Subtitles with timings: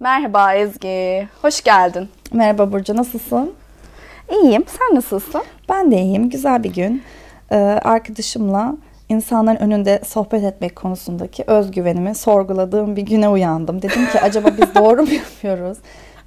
[0.00, 2.08] Merhaba Ezgi, hoş geldin.
[2.32, 3.52] Merhaba Burcu, nasılsın?
[4.30, 5.42] İyiyim, sen nasılsın?
[5.68, 7.02] Ben de iyiyim, güzel bir gün.
[7.52, 8.76] Ee, arkadaşımla
[9.08, 13.82] insanların önünde sohbet etmek konusundaki özgüvenimi sorguladığım bir güne uyandım.
[13.82, 15.78] Dedim ki acaba biz doğru mu yapıyoruz?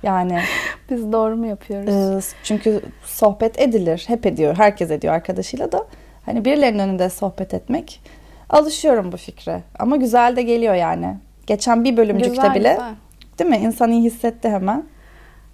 [0.03, 0.39] Yani
[0.89, 2.25] biz doğru mu yapıyoruz?
[2.25, 5.87] E, çünkü sohbet edilir, hep ediyor, herkes ediyor arkadaşıyla da.
[6.25, 8.01] Hani birilerinin önünde sohbet etmek
[8.49, 9.63] alışıyorum bu fikre.
[9.79, 11.17] Ama güzel de geliyor yani.
[11.47, 12.93] Geçen bir bölümcükte güzel, bile güzel.
[13.41, 13.65] Değil mi?
[13.67, 14.83] İnsan iyi hissetti hemen.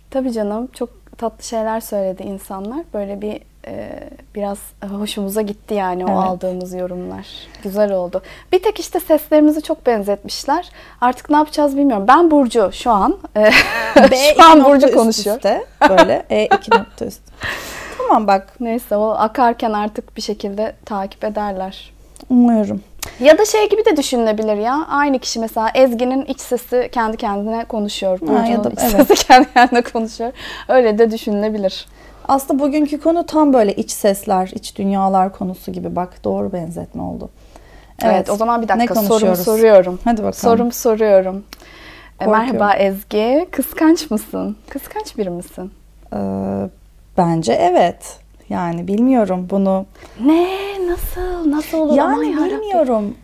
[0.09, 2.83] Tabii canım çok tatlı şeyler söyledi insanlar.
[2.93, 3.89] Böyle bir e,
[4.35, 4.57] biraz
[4.91, 6.19] hoşumuza gitti yani o evet.
[6.19, 7.27] aldığımız yorumlar.
[7.63, 8.21] Güzel oldu.
[8.51, 10.69] Bir tek işte seslerimizi çok benzetmişler.
[11.01, 12.05] Artık ne yapacağız bilmiyorum.
[12.07, 13.17] Ben Burcu şu an.
[13.35, 13.51] E,
[14.35, 15.35] şu an Burcu konuşuyor.
[15.35, 17.21] Üstte, böyle E iki nokta üst.
[17.97, 18.53] Tamam bak.
[18.59, 21.93] Neyse o akarken artık bir şekilde takip ederler.
[22.29, 22.83] Umuyorum.
[23.19, 24.85] Ya da şey gibi de düşünülebilir ya.
[24.89, 28.21] Aynı kişi mesela Ezgi'nin iç sesi kendi kendine konuşuyor.
[28.21, 29.07] Burcu'nun ya da, iç evet.
[29.07, 30.31] sesi kendi kendine konuşuyor.
[30.67, 31.85] Öyle de düşünülebilir.
[32.27, 35.95] Aslında bugünkü konu tam böyle iç sesler, iç dünyalar konusu gibi.
[35.95, 37.29] Bak doğru benzetme oldu.
[38.03, 39.99] Evet, evet o zaman bir dakika sorumu soruyorum.
[40.03, 40.33] Hadi bakalım.
[40.33, 41.43] Sorum soruyorum.
[42.19, 43.47] E, merhaba Ezgi.
[43.51, 44.57] Kıskanç mısın?
[44.69, 45.71] Kıskanç biri misin?
[46.13, 46.17] Ee,
[47.17, 48.19] bence evet.
[48.49, 49.85] Yani bilmiyorum bunu.
[50.25, 50.47] Ne?
[50.87, 51.51] Nasıl?
[51.51, 51.97] Nasıl olur?
[51.97, 53.15] Yani Aman bilmiyorum.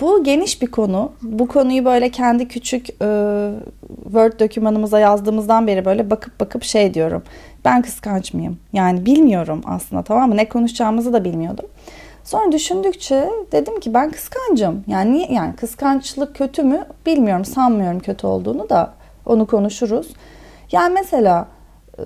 [0.00, 1.12] Bu geniş bir konu.
[1.22, 3.06] Bu konuyu böyle kendi küçük e,
[4.04, 7.22] Word dokümanımıza yazdığımızdan beri böyle bakıp bakıp şey diyorum.
[7.64, 8.58] Ben kıskanç mıyım?
[8.72, 10.36] Yani bilmiyorum aslında tamam mı?
[10.36, 11.66] Ne konuşacağımızı da bilmiyordum.
[12.24, 14.84] Sonra düşündükçe dedim ki ben kıskancım.
[14.86, 16.86] Yani niye yani kıskançlık kötü mü?
[17.06, 18.94] Bilmiyorum, sanmıyorum kötü olduğunu da
[19.26, 20.08] onu konuşuruz.
[20.72, 21.48] Yani mesela
[21.98, 22.02] e,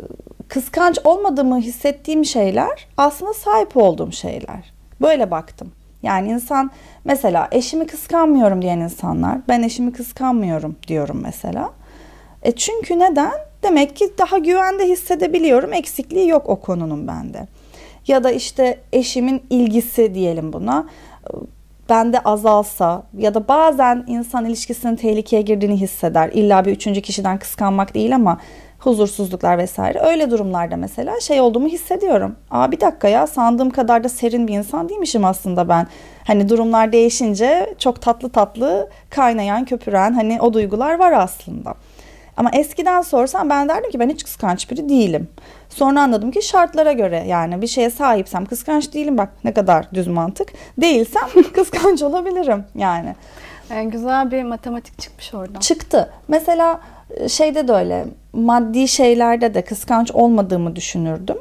[0.50, 4.72] kıskanç olmadığımı hissettiğim şeyler aslında sahip olduğum şeyler.
[5.00, 5.72] Böyle baktım.
[6.02, 6.70] Yani insan
[7.04, 11.70] mesela eşimi kıskanmıyorum diyen insanlar ben eşimi kıskanmıyorum diyorum mesela.
[12.42, 13.32] E çünkü neden?
[13.62, 15.72] Demek ki daha güvende hissedebiliyorum.
[15.72, 17.46] Eksikliği yok o konunun bende.
[18.06, 20.86] Ya da işte eşimin ilgisi diyelim buna
[21.90, 26.30] bende azalsa ya da bazen insan ilişkisinin tehlikeye girdiğini hisseder.
[26.32, 28.38] İlla bir üçüncü kişiden kıskanmak değil ama
[28.80, 30.00] huzursuzluklar vesaire.
[30.00, 32.36] Öyle durumlarda mesela şey olduğumu hissediyorum.
[32.50, 35.86] Aa bir dakika ya sandığım kadar da serin bir insan değilmişim aslında ben.
[36.26, 41.74] Hani durumlar değişince çok tatlı tatlı kaynayan köpüren hani o duygular var aslında.
[42.36, 45.28] Ama eskiden sorsam ben derdim ki ben hiç kıskanç biri değilim.
[45.68, 50.06] Sonra anladım ki şartlara göre yani bir şeye sahipsem kıskanç değilim bak ne kadar düz
[50.06, 50.52] mantık.
[50.78, 53.14] Değilsem kıskanç olabilirim yani.
[53.70, 53.90] Yani.
[53.90, 55.60] Güzel bir matematik çıkmış oradan.
[55.60, 56.10] Çıktı.
[56.28, 61.36] Mesela e, şeyde de öyle maddi şeylerde de kıskanç olmadığımı düşünürdüm.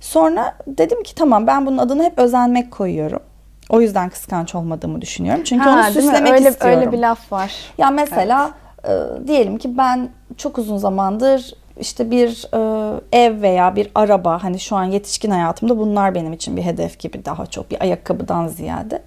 [0.00, 3.20] Sonra dedim ki tamam ben bunun adını hep özenmek koyuyorum.
[3.68, 5.44] O yüzden kıskanç olmadığımı düşünüyorum.
[5.44, 6.80] Çünkü ha, onu süslemek öyle, istiyorum.
[6.80, 7.54] Öyle bir laf var.
[7.78, 8.50] Ya mesela
[8.84, 9.20] evet.
[9.24, 14.60] e, diyelim ki ben çok uzun zamandır işte bir e, ev veya bir araba hani
[14.60, 19.02] şu an yetişkin hayatımda bunlar benim için bir hedef gibi daha çok bir ayakkabıdan ziyade.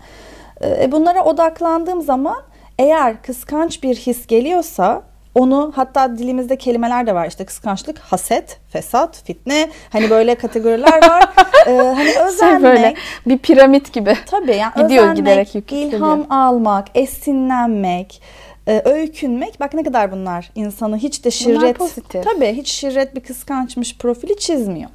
[0.61, 2.37] E, e bunlara odaklandığım zaman
[2.79, 5.03] eğer kıskanç bir his geliyorsa
[5.35, 11.29] onu hatta dilimizde kelimeler de var işte kıskançlık, haset, fesat, fitne hani böyle kategoriler var.
[11.67, 12.61] ee, hani şey özenmek.
[12.61, 12.95] Şey böyle
[13.25, 14.17] bir piramit gibi.
[14.25, 18.21] Tabii yani Gidiyor özenmek, giderek ilham almak, esinlenmek,
[18.67, 19.59] e, öykünmek.
[19.59, 21.59] Bak ne kadar bunlar insanı hiç de şirret.
[21.59, 22.23] Bunlar pozitif.
[22.23, 24.89] Tabii hiç şirret bir kıskançmış profili çizmiyor.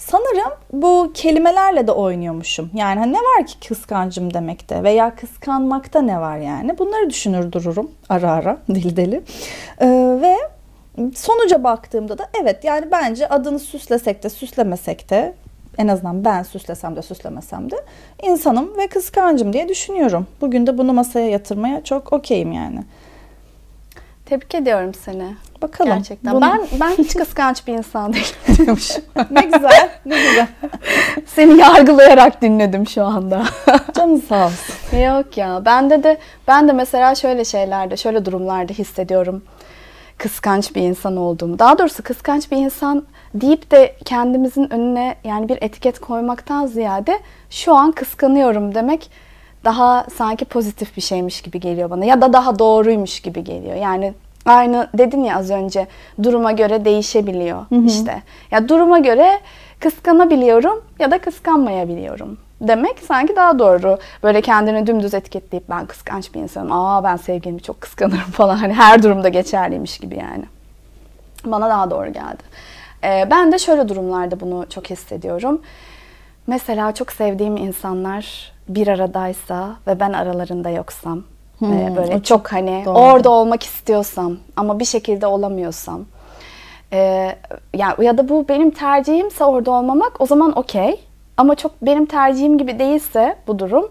[0.00, 2.70] Sanırım bu kelimelerle de oynuyormuşum.
[2.74, 6.78] Yani hani ne var ki kıskancım demekte veya kıskanmakta ne var yani?
[6.78, 9.22] Bunları düşünür dururum ara ara dil deli.
[9.80, 9.86] Ee,
[10.22, 10.36] ve
[11.14, 15.34] sonuca baktığımda da evet yani bence adını süslesek de süslemesek de
[15.78, 17.76] en azından ben süslesem de süslemesem de
[18.22, 20.26] insanım ve kıskancım diye düşünüyorum.
[20.40, 22.84] Bugün de bunu masaya yatırmaya çok okeyim yani.
[24.26, 25.34] Tebrik ediyorum seni.
[25.62, 25.94] Bakalım.
[25.94, 26.34] Gerçekten.
[26.34, 26.40] Bunu...
[26.40, 28.76] Ben ben hiç kıskanç bir insan değilim.
[29.30, 29.90] ne güzel.
[30.06, 30.46] Ne güzel.
[31.26, 33.44] Seni yargılayarak dinledim şu anda.
[33.96, 34.98] Canın sağ olsun.
[34.98, 35.64] Yok ya.
[35.64, 36.18] Bende de
[36.48, 39.42] ben de mesela şöyle şeylerde, şöyle durumlarda hissediyorum
[40.20, 41.58] kıskanç bir insan olduğumu.
[41.58, 43.04] Daha doğrusu kıskanç bir insan
[43.34, 47.20] deyip de kendimizin önüne yani bir etiket koymaktan ziyade
[47.50, 49.10] şu an kıskanıyorum demek
[49.64, 53.76] daha sanki pozitif bir şeymiş gibi geliyor bana ya da daha doğruymuş gibi geliyor.
[53.76, 54.14] Yani
[54.46, 55.86] aynı dedin ya az önce
[56.22, 57.86] duruma göre değişebiliyor hı hı.
[57.86, 58.22] işte.
[58.50, 59.40] Ya duruma göre
[59.80, 63.98] kıskanabiliyorum ya da kıskanmayabiliyorum demek sanki daha doğru.
[64.22, 66.72] Böyle kendini dümdüz etiketleyip ben kıskanç bir insanım.
[66.72, 68.56] Aa ben sevgilimi çok kıskanırım falan.
[68.56, 70.44] Hani her durumda geçerliymiş gibi yani.
[71.44, 72.42] Bana daha doğru geldi.
[73.04, 75.62] Ee, ben de şöyle durumlarda bunu çok hissediyorum.
[76.46, 81.22] Mesela çok sevdiğim insanlar bir aradaysa ve ben aralarında yoksam
[81.62, 82.98] Ee, böyle çok, çok hani doğru.
[82.98, 86.04] orada olmak istiyorsam ama bir şekilde olamıyorsam
[86.92, 87.36] ee,
[87.74, 91.00] ya ya da bu benim tercihimse orada olmamak o zaman okey.
[91.36, 93.90] Ama çok benim tercihim gibi değilse bu durum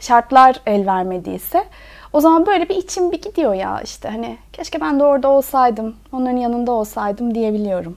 [0.00, 1.64] şartlar el vermediyse
[2.12, 5.96] o zaman böyle bir içim bir gidiyor ya işte hani keşke ben de orada olsaydım
[6.12, 7.96] onların yanında olsaydım diyebiliyorum.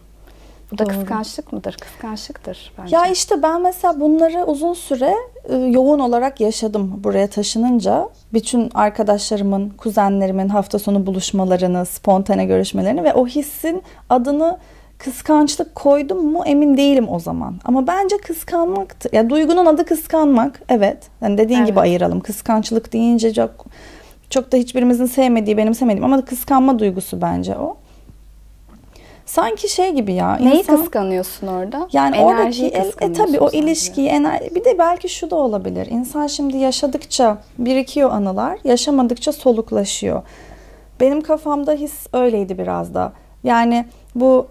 [0.72, 0.94] Bu da Doğru.
[0.94, 1.78] kıskançlık mıdır?
[1.82, 2.96] Kıskançlıktır bence.
[2.96, 5.16] Ya işte ben mesela bunları uzun süre
[5.50, 8.10] e, yoğun olarak yaşadım buraya taşınınca.
[8.34, 14.58] Bütün arkadaşlarımın, kuzenlerimin hafta sonu buluşmalarını, spontane görüşmelerini ve o hissin adını
[14.98, 17.56] kıskançlık koydum mu emin değilim o zaman.
[17.66, 19.10] Ama bence kıskanmaktı.
[19.12, 20.62] Ya duygunun adı kıskanmak.
[20.70, 20.98] Evet.
[21.22, 21.78] Yani dediğin gibi Evet.
[21.78, 22.20] ayıralım.
[22.20, 23.66] Kıskançlık deyince çok
[24.30, 27.78] çok da hiçbirimizin sevmediği, benim sevmediğim ama kıskanma duygusu bence o.
[29.30, 30.36] Sanki şey gibi ya.
[30.36, 31.88] Neyi insan- kıskanıyorsun orada?
[31.94, 35.88] yani Enerjiyi oradaki e, tabii o ilişkiyi ener bir de belki şu da olabilir.
[35.88, 40.22] İnsan şimdi yaşadıkça birikiyor anılar, yaşamadıkça soluklaşıyor.
[41.00, 43.14] Benim kafamda his öyleydi biraz da.
[43.44, 43.86] Yani
[44.16, 44.48] bu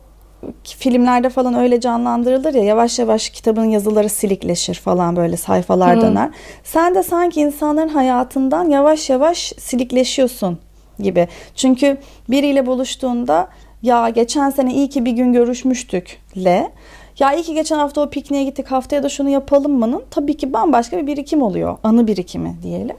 [0.65, 6.01] filmlerde falan öyle canlandırılır ya yavaş yavaş kitabın yazıları silikleşir falan böyle sayfalar Hı.
[6.01, 6.31] döner.
[6.65, 10.59] Sen de sanki insanların hayatından yavaş yavaş silikleşiyorsun
[10.99, 11.29] gibi.
[11.55, 11.97] Çünkü
[12.29, 13.49] biriyle buluştuğunda
[13.83, 16.73] ya geçen sene iyi ki bir gün görüşmüştük le
[17.19, 20.53] ya iyi ki geçen hafta o pikniğe gittik haftaya da şunu yapalım mı'nın tabii ki
[20.53, 21.79] bambaşka bir birikim oluyor.
[21.83, 22.97] Anı birikimi diyelim.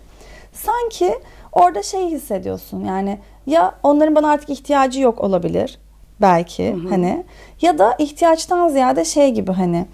[0.53, 1.13] Sanki
[1.51, 3.17] orada şey hissediyorsun yani
[3.47, 5.79] ya onların bana artık ihtiyacı yok olabilir
[6.21, 7.23] belki hani
[7.61, 9.85] ya da ihtiyaçtan ziyade şey gibi hani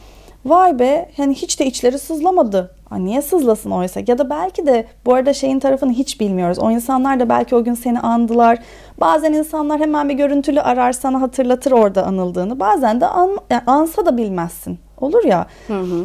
[0.46, 2.76] vay be hani hiç de içleri sızlamadı.
[2.90, 4.02] Ha, niye sızlasın oysa?
[4.08, 6.60] Ya da belki de bu arada şeyin tarafını hiç bilmiyoruz.
[6.60, 8.60] O insanlar da belki o gün seni andılar.
[9.00, 12.60] Bazen insanlar hemen bir görüntülü arar sana hatırlatır orada anıldığını.
[12.60, 14.80] Bazen de an, yani ansa da bilmezsin.
[14.98, 15.46] Olur ya.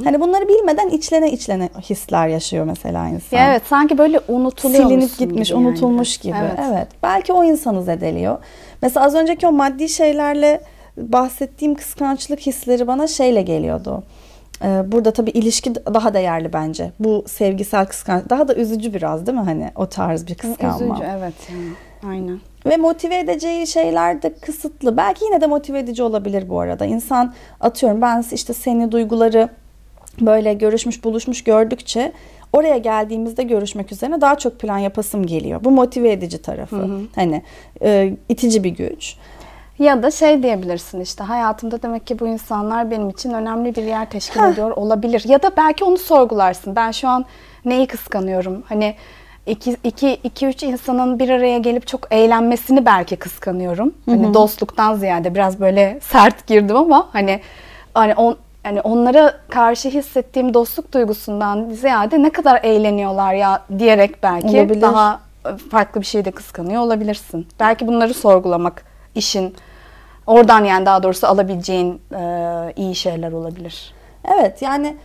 [0.05, 3.37] Hani bunları bilmeden içlene içlene hisler yaşıyor mesela insan.
[3.37, 6.37] Ya evet sanki böyle unutuluyor Silinip gitmiş, yani unutulmuş gibi.
[6.71, 6.89] Evet.
[7.03, 8.39] Belki o insanı zedeliyor.
[8.83, 10.61] Mesela az önceki o maddi şeylerle
[10.97, 14.03] bahsettiğim kıskançlık hisleri bana şeyle geliyordu.
[14.65, 16.93] Ee, Burada tabii ilişki daha değerli bence.
[16.99, 20.95] Bu sevgisel kıskanç daha da üzücü biraz değil mi hani o tarz bir kıskanma.
[20.95, 22.13] Üzücü evet yani.
[22.13, 22.41] Aynen.
[22.67, 24.97] Ve motive edeceği şeyler de kısıtlı.
[24.97, 26.85] Belki yine de motive edici olabilir bu arada.
[26.85, 29.49] İnsan atıyorum ben işte seni duyguları
[30.21, 32.13] böyle görüşmüş buluşmuş gördükçe
[32.53, 35.65] oraya geldiğimizde görüşmek üzerine daha çok plan yapasım geliyor.
[35.65, 36.89] Bu motive edici tarafı.
[37.15, 37.43] Hani
[37.83, 39.17] e, itici bir güç.
[39.79, 44.11] Ya da şey diyebilirsin işte hayatımda demek ki bu insanlar benim için önemli bir yer
[44.11, 45.25] teşkil ediyor olabilir.
[45.29, 46.77] Ya da belki onu sorgularsın.
[46.77, 47.25] Ben şu an
[47.65, 48.63] neyi kıskanıyorum?
[48.69, 48.95] Hani
[49.47, 53.95] iki, iki, iki üç insanın bir araya gelip çok eğlenmesini belki kıskanıyorum.
[54.07, 57.41] Hani dostluktan ziyade biraz böyle sert girdim ama hani
[57.95, 64.47] hani on, hani onlara karşı hissettiğim dostluk duygusundan ziyade ne kadar eğleniyorlar ya diyerek belki
[64.47, 64.83] Olabilir.
[64.83, 65.21] daha
[65.71, 67.47] farklı bir şey de kıskanıyor olabilirsin.
[67.61, 68.85] Belki bunları sorgulamak
[69.15, 69.55] işin
[70.27, 72.23] oradan yani daha doğrusu alabileceğin e,
[72.77, 73.95] iyi şeyler olabilir.
[74.37, 74.97] Evet yani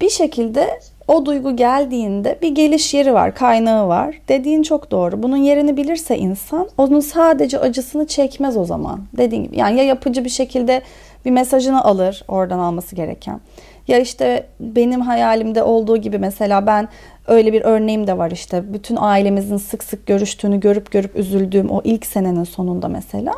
[0.00, 4.20] bir şekilde o duygu geldiğinde bir geliş yeri var, kaynağı var.
[4.28, 5.22] Dediğin çok doğru.
[5.22, 9.00] Bunun yerini bilirse insan onun sadece acısını çekmez o zaman.
[9.16, 10.82] Dediğin gibi yani ya yapıcı bir şekilde
[11.24, 13.40] bir mesajını alır oradan alması gereken.
[13.88, 16.88] Ya işte benim hayalimde olduğu gibi mesela ben
[17.26, 18.72] öyle bir örneğim de var işte.
[18.72, 23.32] Bütün ailemizin sık sık görüştüğünü görüp görüp üzüldüğüm o ilk senenin sonunda mesela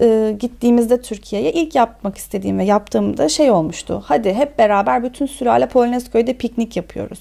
[0.00, 4.02] e, gittiğimizde Türkiye'ye ilk yapmak istediğim ve yaptığımda şey olmuştu.
[4.06, 7.20] Hadi hep beraber bütün sülale Polonezköy'de piknik yapıyoruz.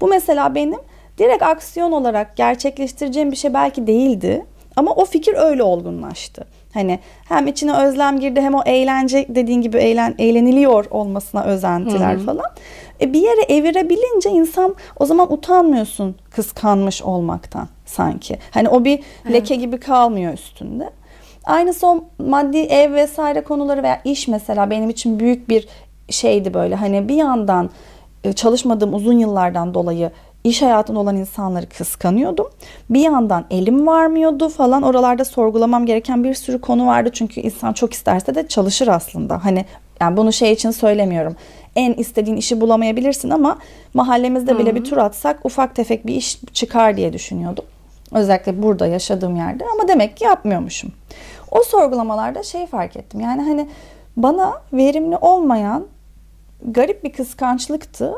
[0.00, 0.80] Bu mesela benim
[1.18, 4.46] direkt aksiyon olarak gerçekleştireceğim bir şey belki değildi.
[4.76, 6.44] Ama o fikir öyle olgunlaştı.
[6.74, 6.98] Hani
[7.28, 12.46] hem içine özlem girdi hem o eğlence dediğin gibi eğlen, eğleniliyor olmasına özentiler falan.
[13.00, 18.38] E bir yere evirebilince insan o zaman utanmıyorsun kıskanmış olmaktan sanki.
[18.50, 19.00] Hani o bir
[19.32, 20.90] leke gibi kalmıyor üstünde.
[21.44, 25.68] Aynısı o maddi ev vesaire konuları veya iş mesela benim için büyük bir
[26.08, 26.74] şeydi böyle.
[26.74, 27.70] Hani bir yandan
[28.24, 30.10] e, çalışmadığım uzun yıllardan dolayı
[30.44, 32.46] iş hayatında olan insanları kıskanıyordum.
[32.90, 34.82] Bir yandan elim varmıyordu falan.
[34.82, 37.10] Oralarda sorgulamam gereken bir sürü konu vardı.
[37.12, 39.44] Çünkü insan çok isterse de çalışır aslında.
[39.44, 39.64] Hani
[40.00, 41.36] yani bunu şey için söylemiyorum.
[41.76, 43.58] En istediğin işi bulamayabilirsin ama
[43.94, 47.64] mahallemizde bile bir tur atsak ufak tefek bir iş çıkar diye düşünüyordum.
[48.12, 50.92] Özellikle burada yaşadığım yerde ama demek ki yapmıyormuşum.
[51.52, 53.20] O sorgulamalarda şey fark ettim.
[53.20, 53.68] Yani hani
[54.16, 55.86] bana verimli olmayan
[56.64, 58.14] garip bir kıskançlıktı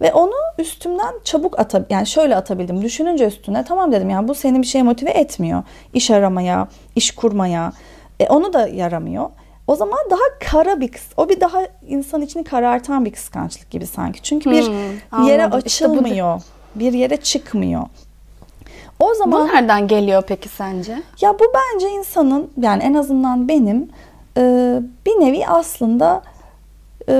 [0.00, 2.82] ve onu üstümden çabuk ata yani şöyle atabildim.
[2.82, 5.62] Düşününce üstüne tamam dedim yani bu seni bir şeye motive etmiyor.
[5.94, 7.72] İş aramaya, iş kurmaya.
[8.20, 9.30] E, onu da yaramıyor.
[9.66, 13.86] O zaman daha kara bir kıs o bir daha insan içini karartan bir kıskançlık gibi
[13.86, 14.22] sanki.
[14.22, 15.62] Çünkü bir Hmm, yere anladım.
[15.66, 16.42] İşte bu açılmıyor.
[16.74, 17.82] bir yere çıkmıyor.
[19.02, 21.02] O zaman Bu nereden geliyor peki sence?
[21.20, 23.88] ya bu bence insanın yani en azından benim
[24.36, 24.42] e,
[25.06, 26.22] bir nevi aslında
[27.08, 27.14] e,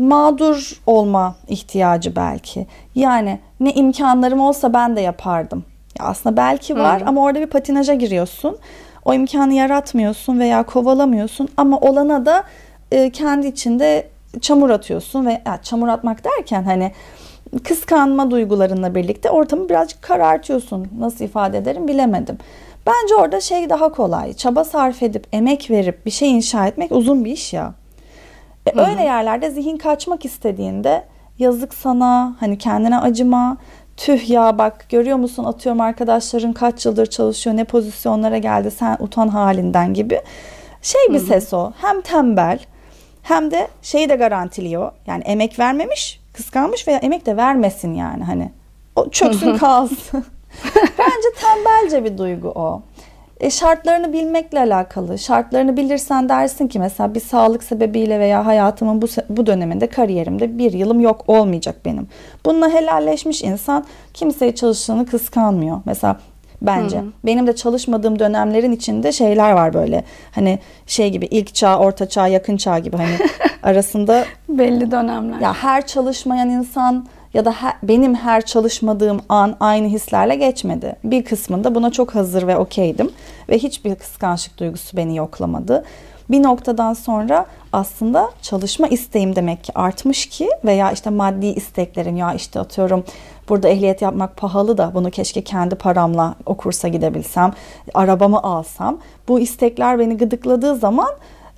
[0.00, 2.66] mağdur olma ihtiyacı belki.
[2.94, 5.64] Yani ne imkanlarım olsa ben de yapardım.
[5.98, 8.56] Ya aslında belki var ama orada bir patinaja giriyorsun.
[9.04, 12.44] O imkanı yaratmıyorsun veya kovalamıyorsun ama olana da
[12.92, 14.08] e, kendi içinde
[14.40, 16.92] çamur atıyorsun ve ya, çamur atmak derken hani
[17.64, 20.88] kıskanma duygularınla birlikte ortamı birazcık karartıyorsun.
[20.98, 22.38] Nasıl ifade ederim bilemedim.
[22.86, 24.32] Bence orada şey daha kolay.
[24.32, 27.74] Çaba sarf edip, emek verip bir şey inşa etmek uzun bir iş ya.
[28.66, 31.04] E, öyle yerlerde zihin kaçmak istediğinde
[31.38, 33.56] yazık sana, hani kendine acıma,
[33.96, 39.28] tüh ya bak görüyor musun atıyorum arkadaşların kaç yıldır çalışıyor, ne pozisyonlara geldi sen utan
[39.28, 40.20] halinden gibi.
[40.82, 41.72] Şey bir ses o.
[41.80, 42.58] Hem tembel
[43.22, 44.92] hem de şeyi de garantiliyor.
[45.06, 48.50] Yani emek vermemiş, kıskanmış veya emek de vermesin yani hani.
[48.96, 50.24] O çöksün kalsın.
[50.74, 52.82] Bence tembelce bir duygu o.
[53.40, 55.18] E, şartlarını bilmekle alakalı.
[55.18, 60.72] Şartlarını bilirsen dersin ki mesela bir sağlık sebebiyle veya hayatımın bu, bu döneminde kariyerimde bir
[60.72, 62.08] yılım yok olmayacak benim.
[62.44, 65.80] Bununla helalleşmiş insan kimseye çalıştığını kıskanmıyor.
[65.84, 66.20] Mesela
[66.62, 66.98] bence.
[66.98, 67.04] Hı.
[67.24, 70.04] Benim de çalışmadığım dönemlerin içinde şeyler var böyle.
[70.32, 73.16] Hani şey gibi ilk çağ, orta çağ, yakın çağ gibi hani
[73.62, 74.24] arasında
[74.58, 75.40] belli dönemler.
[75.40, 80.96] Ya her çalışmayan insan ya da her, benim her çalışmadığım an aynı hislerle geçmedi.
[81.04, 83.10] Bir kısmında buna çok hazır ve okeydim
[83.48, 85.84] ve hiçbir kıskançlık duygusu beni yoklamadı.
[86.30, 92.34] Bir noktadan sonra aslında çalışma isteğim demek ki artmış ki veya işte maddi isteklerim ya
[92.34, 93.04] işte atıyorum
[93.48, 97.52] burada ehliyet yapmak pahalı da bunu keşke kendi paramla o kursa gidebilsem,
[97.94, 98.98] arabamı alsam.
[99.28, 101.10] Bu istekler beni gıdıkladığı zaman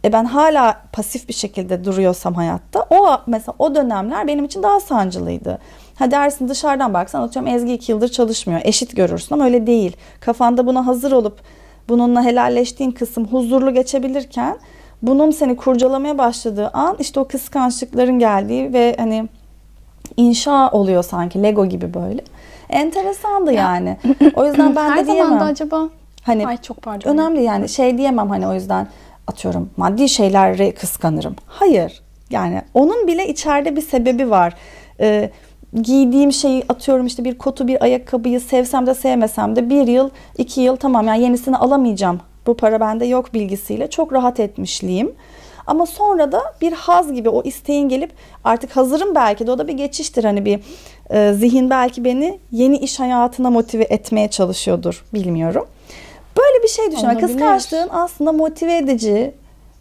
[0.04, 4.80] e ben hala pasif bir şekilde duruyorsam hayatta o mesela o dönemler benim için daha
[4.80, 5.58] sancılıydı.
[5.98, 8.60] Ha dersin dışarıdan baksan atıyorum Ezgi iki yıldır çalışmıyor.
[8.64, 9.96] Eşit görürsün ama öyle değil.
[10.20, 11.40] Kafanda buna hazır olup
[11.88, 14.56] bununla helalleştiğin kısım huzurlu geçebilirken
[15.02, 19.28] bunun seni kurcalamaya başladığı an işte o kıskançlıkların geldiği ve hani
[20.16, 22.22] inşa oluyor sanki Lego gibi böyle.
[22.70, 23.96] Enteresandı yani.
[24.34, 25.40] O yüzden ben Her de diyemem.
[25.40, 25.88] Her acaba?
[26.22, 27.10] Hani Ay çok pardon.
[27.10, 28.88] Önemli yani şey diyemem hani o yüzden
[29.28, 31.36] atıyorum maddi şeyleri kıskanırım.
[31.46, 32.02] Hayır.
[32.30, 34.54] Yani onun bile içeride bir sebebi var.
[35.00, 35.30] Ee,
[35.82, 40.60] giydiğim şeyi atıyorum işte bir kotu bir ayakkabıyı sevsem de sevmesem de bir yıl iki
[40.60, 42.20] yıl tamam yani yenisini alamayacağım.
[42.46, 45.12] Bu para bende yok bilgisiyle çok rahat etmişliğim.
[45.66, 48.12] Ama sonra da bir haz gibi o isteğin gelip
[48.44, 50.24] artık hazırım belki de o da bir geçiştir.
[50.24, 50.60] Hani bir
[51.10, 55.66] e, zihin belki beni yeni iş hayatına motive etmeye çalışıyordur bilmiyorum.
[56.38, 57.18] Böyle bir şey düşünme.
[57.18, 59.34] Kıskançlığın aslında motive edici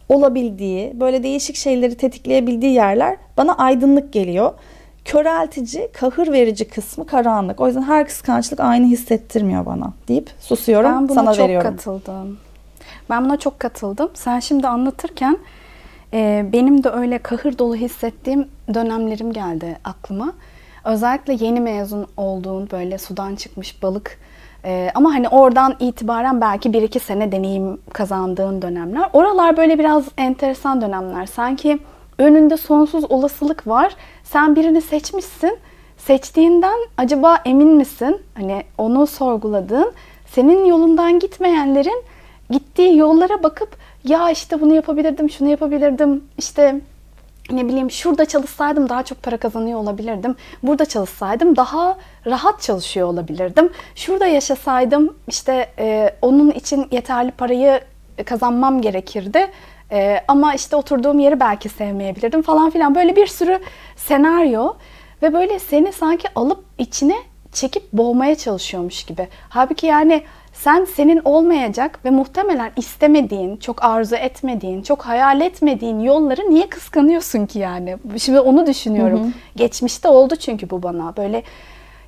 [0.08, 4.52] olabildiği, böyle değişik şeyleri tetikleyebildiği yerler bana aydınlık geliyor.
[5.04, 7.60] Köreltici, kahır verici kısmı karanlık.
[7.60, 10.90] O yüzden her kıskançlık aynı hissettirmiyor bana deyip susuyorum.
[10.92, 11.76] Ben buna sana çok veriyorum.
[11.76, 12.38] katıldım.
[13.10, 14.10] Ben buna çok katıldım.
[14.14, 15.38] Sen şimdi anlatırken
[16.12, 20.32] e, benim de öyle kahır dolu hissettiğim dönemlerim geldi aklıma.
[20.84, 24.18] Özellikle yeni mezun olduğun böyle sudan çıkmış balık
[24.68, 29.10] ee, ama hani oradan itibaren belki bir iki sene deneyim kazandığın dönemler.
[29.12, 31.26] Oralar böyle biraz enteresan dönemler.
[31.26, 31.78] Sanki
[32.18, 33.96] önünde sonsuz olasılık var.
[34.24, 35.58] Sen birini seçmişsin.
[35.96, 38.20] Seçtiğinden acaba emin misin?
[38.34, 39.92] Hani onu sorguladığın,
[40.26, 42.04] senin yolundan gitmeyenlerin
[42.50, 46.80] gittiği yollara bakıp ya işte bunu yapabilirdim, şunu yapabilirdim, işte
[47.50, 50.36] ne bileyim şurada çalışsaydım daha çok para kazanıyor olabilirdim.
[50.62, 53.72] Burada çalışsaydım daha rahat çalışıyor olabilirdim.
[53.94, 57.80] Şurada yaşasaydım işte e, onun için yeterli parayı
[58.26, 59.50] kazanmam gerekirdi.
[59.92, 62.94] E, ama işte oturduğum yeri belki sevmeyebilirdim falan filan.
[62.94, 63.60] Böyle bir sürü
[63.96, 64.74] senaryo
[65.22, 67.16] ve böyle seni sanki alıp içine
[67.52, 69.28] çekip boğmaya çalışıyormuş gibi.
[69.48, 70.22] Halbuki yani
[70.58, 77.46] sen senin olmayacak ve muhtemelen istemediğin, çok arzu etmediğin, çok hayal etmediğin yolları niye kıskanıyorsun
[77.46, 77.96] ki yani?
[78.18, 79.20] Şimdi onu düşünüyorum.
[79.20, 79.32] Hı hı.
[79.56, 81.16] Geçmişte oldu çünkü bu bana.
[81.16, 81.42] Böyle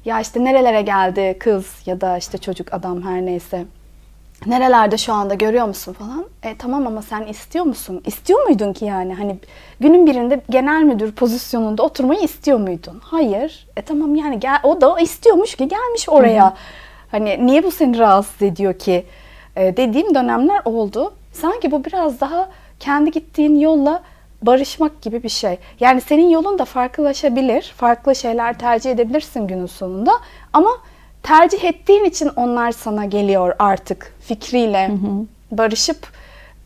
[0.04, 3.64] ya işte nerelere geldi kız ya da işte çocuk adam her neyse.
[4.46, 6.24] Nerelerde şu anda görüyor musun falan.
[6.42, 8.02] E tamam ama sen istiyor musun?
[8.06, 9.14] İstiyor muydun ki yani?
[9.14, 9.36] Hani
[9.80, 13.00] günün birinde genel müdür pozisyonunda oturmayı istiyor muydun?
[13.04, 13.66] Hayır.
[13.76, 16.44] E tamam yani gel, o da istiyormuş ki gelmiş oraya.
[16.44, 16.54] Hı hı.
[17.10, 19.06] Hani niye bu seni rahatsız ediyor ki?
[19.56, 21.14] E, dediğim dönemler oldu.
[21.32, 22.48] Sanki bu biraz daha
[22.80, 24.02] kendi gittiğin yolla
[24.42, 25.58] barışmak gibi bir şey.
[25.80, 27.72] Yani senin yolun da farklılaşabilir.
[27.76, 30.12] Farklı şeyler tercih edebilirsin günün sonunda.
[30.52, 30.70] Ama
[31.22, 34.88] tercih ettiğin için onlar sana geliyor artık fikriyle.
[34.88, 35.26] Hı hı.
[35.50, 36.08] Barışıp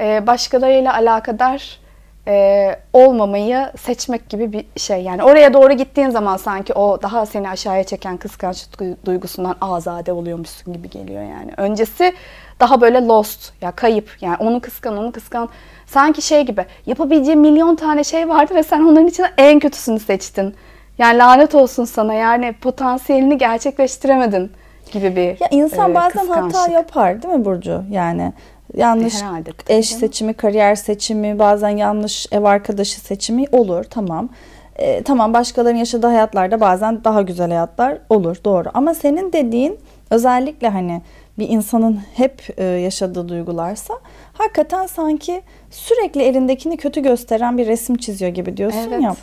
[0.00, 1.78] e, başkalarıyla alakadar
[2.28, 5.02] e, olmamayı seçmek gibi bir şey.
[5.02, 10.72] Yani oraya doğru gittiğin zaman sanki o daha seni aşağıya çeken kıskançlık duygusundan azade oluyormuşsun
[10.72, 11.50] gibi geliyor yani.
[11.56, 12.14] Öncesi
[12.60, 15.48] daha böyle lost ya kayıp yani onu kıskan onu kıskan
[15.86, 20.54] sanki şey gibi yapabileceğin milyon tane şey vardı ve sen onların içinde en kötüsünü seçtin.
[20.98, 24.52] Yani lanet olsun sana yani potansiyelini gerçekleştiremedin
[24.92, 26.60] gibi bir Ya insan e, bazen kıskançlık.
[26.60, 27.82] hata yapar değil mi Burcu?
[27.90, 28.32] Yani
[28.76, 29.50] yanlış Herhalde.
[29.68, 34.28] eş seçimi, kariyer seçimi, bazen yanlış ev arkadaşı seçimi olur tamam.
[34.76, 38.68] E, tamam başkalarının yaşadığı hayatlarda bazen daha güzel hayatlar olur doğru.
[38.74, 39.78] Ama senin dediğin
[40.10, 41.02] özellikle hani
[41.38, 43.94] bir insanın hep e, yaşadığı duygularsa
[44.32, 49.02] hakikaten sanki sürekli elindekini kötü gösteren bir resim çiziyor gibi diyorsun Evet.
[49.02, 49.16] ya.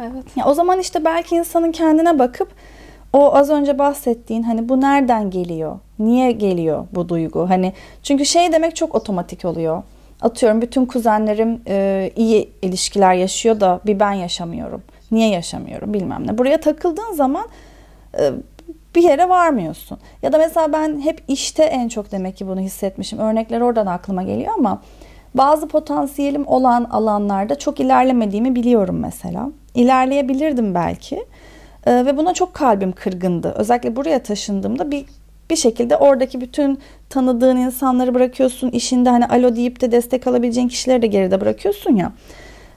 [0.00, 0.24] Evet.
[0.36, 2.48] Ya o zaman işte belki insanın kendine bakıp
[3.14, 5.78] o az önce bahsettiğin hani bu nereden geliyor?
[5.98, 7.48] Niye geliyor bu duygu?
[7.48, 9.82] Hani çünkü şey demek çok otomatik oluyor.
[10.22, 14.82] Atıyorum bütün kuzenlerim e, iyi ilişkiler yaşıyor da bir ben yaşamıyorum.
[15.10, 16.38] Niye yaşamıyorum bilmem ne.
[16.38, 17.46] Buraya takıldığın zaman
[18.18, 18.30] e,
[18.94, 19.98] bir yere varmıyorsun.
[20.22, 23.18] Ya da mesela ben hep işte en çok demek ki bunu hissetmişim.
[23.18, 24.82] Örnekler oradan aklıma geliyor ama
[25.34, 29.50] bazı potansiyelim olan alanlarda çok ilerlemediğimi biliyorum mesela.
[29.74, 31.24] İlerleyebilirdim belki.
[31.86, 33.54] Ee, ve buna çok kalbim kırgındı.
[33.56, 35.04] Özellikle buraya taşındığımda bir
[35.50, 36.78] bir şekilde oradaki bütün
[37.10, 38.70] tanıdığın insanları bırakıyorsun.
[38.70, 42.12] İşinde hani alo deyip de destek alabileceğin kişileri de geride bırakıyorsun ya.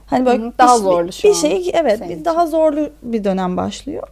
[0.06, 3.56] Hani böyle Hı daha bir- zorlu şu bir şey evet bir daha zorlu bir dönem
[3.56, 4.08] başlıyor.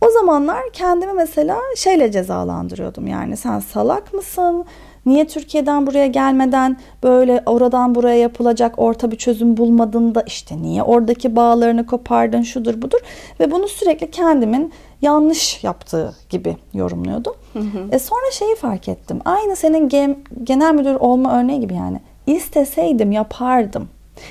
[0.00, 3.06] O zamanlar kendimi mesela şeyle cezalandırıyordum.
[3.06, 4.64] Yani sen salak mısın?
[5.06, 10.82] Niye Türkiye'den buraya gelmeden böyle oradan buraya yapılacak orta bir çözüm bulmadın da işte niye
[10.82, 12.98] oradaki bağlarını kopardın şudur budur
[13.40, 17.34] ve bunu sürekli kendimin yanlış yaptığı gibi yorumluyordum.
[17.92, 19.20] E sonra şeyi fark ettim.
[19.24, 22.00] Aynı senin gem- genel müdür olma örneği gibi yani.
[22.26, 23.88] İsteseydim yapardım.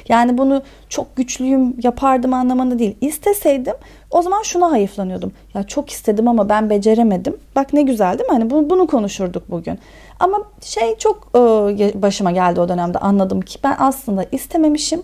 [0.09, 2.95] Yani bunu çok güçlüyüm yapardım anlamında değil.
[3.01, 3.73] İsteseydim
[4.11, 5.31] o zaman şuna hayıflanıyordum.
[5.53, 7.37] Ya çok istedim ama ben beceremedim.
[7.55, 8.33] Bak ne güzel değil mi?
[8.33, 9.79] Hani bunu, bunu konuşurduk bugün.
[10.23, 15.01] Ama şey çok e, başıma geldi o dönemde anladım ki ben aslında istememişim,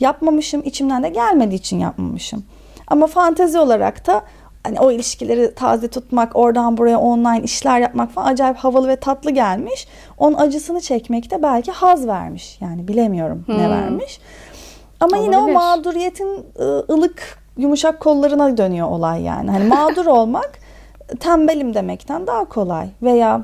[0.00, 2.44] yapmamışım, içimden de gelmediği için yapmamışım.
[2.88, 4.22] Ama fantezi olarak da
[4.64, 9.30] hani o ilişkileri taze tutmak, oradan buraya online işler yapmak falan acayip havalı ve tatlı
[9.30, 9.88] gelmiş.
[10.18, 12.58] Onun acısını çekmekte belki haz vermiş.
[12.60, 13.70] Yani bilemiyorum ne Hmm.
[13.70, 14.20] vermiş.
[15.00, 15.56] Ama yine o Olabilir.
[15.56, 19.50] mağduriyetin ı, ılık, yumuşak kollarına dönüyor olay yani.
[19.50, 20.50] Hani mağdur olmak
[21.20, 22.88] tembelim demekten daha kolay.
[23.02, 23.42] Veya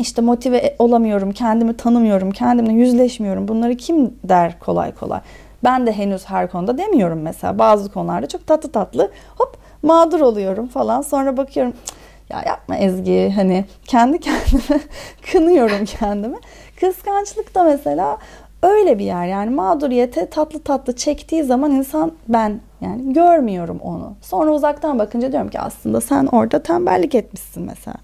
[0.00, 3.48] işte motive olamıyorum, kendimi tanımıyorum, kendimle yüzleşmiyorum.
[3.48, 5.20] Bunları kim der kolay kolay?
[5.64, 7.58] Ben de henüz her konuda demiyorum mesela.
[7.58, 11.02] Bazı konularda çok tatlı tatlı hop mağdur oluyorum falan.
[11.02, 11.96] Sonra bakıyorum "Cık,
[12.30, 14.80] ya yapma Ezgi hani kendi kendime
[15.32, 16.36] kınıyorum kendimi.
[16.80, 18.18] Kıskançlık da mesela
[18.62, 24.14] öyle bir yer yani mağduriyete tatlı tatlı çektiği zaman insan ben yani görmüyorum onu.
[24.22, 27.96] Sonra uzaktan bakınca diyorum ki aslında sen orada tembellik etmişsin mesela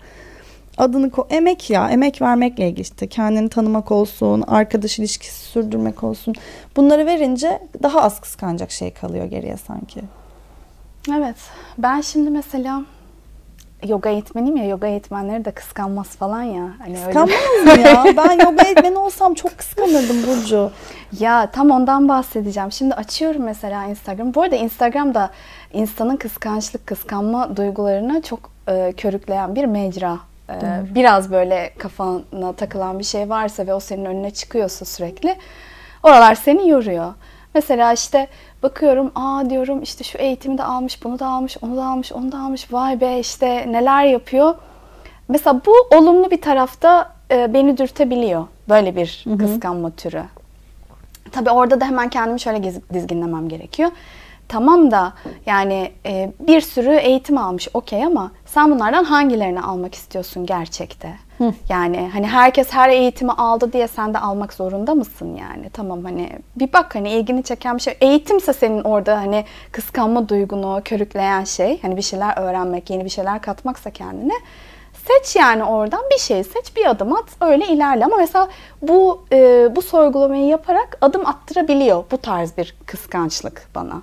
[0.79, 6.35] adını ko- emek ya emek vermekle ilgili işte kendini tanımak olsun arkadaş ilişkisi sürdürmek olsun
[6.77, 10.01] bunları verince daha az kıskanacak şey kalıyor geriye sanki.
[11.17, 11.37] Evet.
[11.79, 12.83] Ben şimdi mesela
[13.87, 16.69] yoga eğitmeniyim ya yoga eğitmenleri de kıskanmaz falan ya.
[16.79, 18.05] Hani öyle- Kıskanmaz mı ya?
[18.17, 20.71] Ben yoga eğitmeni olsam çok kıskanırdım Burcu.
[21.21, 22.73] Ya tam ondan bahsedeceğim.
[22.73, 24.35] Şimdi açıyorum mesela Instagram.
[24.35, 25.31] Bu arada Instagram'da
[25.73, 30.19] insanın kıskançlık, kıskanma duygularını çok e, körükleyen bir mecra.
[30.51, 30.55] E,
[30.95, 35.37] biraz böyle kafana takılan bir şey varsa ve o senin önüne çıkıyorsa sürekli
[36.03, 37.15] oralar seni yoruyor.
[37.55, 38.29] Mesela işte
[38.63, 42.33] bakıyorum aa diyorum işte şu eğitimi de almış, bunu da almış, onu da almış, onu
[42.33, 42.73] da almış.
[42.73, 44.55] Vay be işte neler yapıyor.
[45.29, 48.47] Mesela bu olumlu bir tarafta e, beni dürtebiliyor.
[48.69, 50.23] Böyle bir kıskanma türü.
[51.33, 53.91] Tabii orada da hemen kendimi şöyle dizginlemem gerekiyor.
[54.49, 55.13] Tamam da
[55.47, 61.12] yani e, bir sürü eğitim almış okey ama sen bunlardan hangilerini almak istiyorsun gerçekte?
[61.69, 65.71] Yani hani herkes her eğitimi aldı diye sen de almak zorunda mısın yani?
[65.71, 67.97] Tamam hani bir bak hani ilgini çeken bir şey.
[68.01, 71.83] Eğitimse senin orada hani kıskanma duygunu körükleyen şey.
[71.83, 74.35] Hani bir şeyler öğrenmek, yeni bir şeyler katmaksa kendine.
[75.07, 78.05] Seç yani oradan bir şey seç, bir adım at, öyle ilerle.
[78.05, 78.49] Ama mesela
[78.83, 84.03] bu e, bu sorgulamayı yaparak adım attırabiliyor bu tarz bir kıskançlık bana.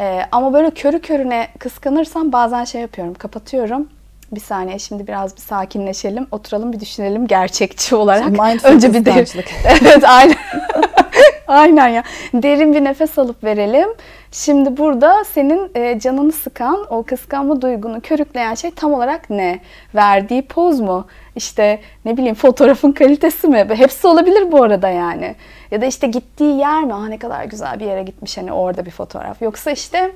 [0.00, 3.88] E, ama böyle körü körüne kıskanırsam bazen şey yapıyorum, kapatıyorum.
[4.32, 8.30] Bir saniye şimdi biraz bir sakinleşelim, oturalım bir düşünelim gerçekçi olarak.
[8.30, 9.46] Mindful Önce bir de kıskançlık.
[9.82, 10.36] Evet aynen.
[11.48, 12.02] Aynen ya.
[12.34, 13.88] Derin bir nefes alıp verelim.
[14.32, 19.60] Şimdi burada senin e, canını sıkan, o kıskanma duygunu körükleyen şey tam olarak ne?
[19.94, 21.06] Verdiği poz mu?
[21.36, 23.66] İşte ne bileyim fotoğrafın kalitesi mi?
[23.74, 25.34] Hepsi olabilir bu arada yani.
[25.72, 26.94] Ya da işte gittiği yer mi?
[26.94, 29.42] Ah ne kadar güzel bir yere gitmiş hani orada bir fotoğraf.
[29.42, 30.12] Yoksa işte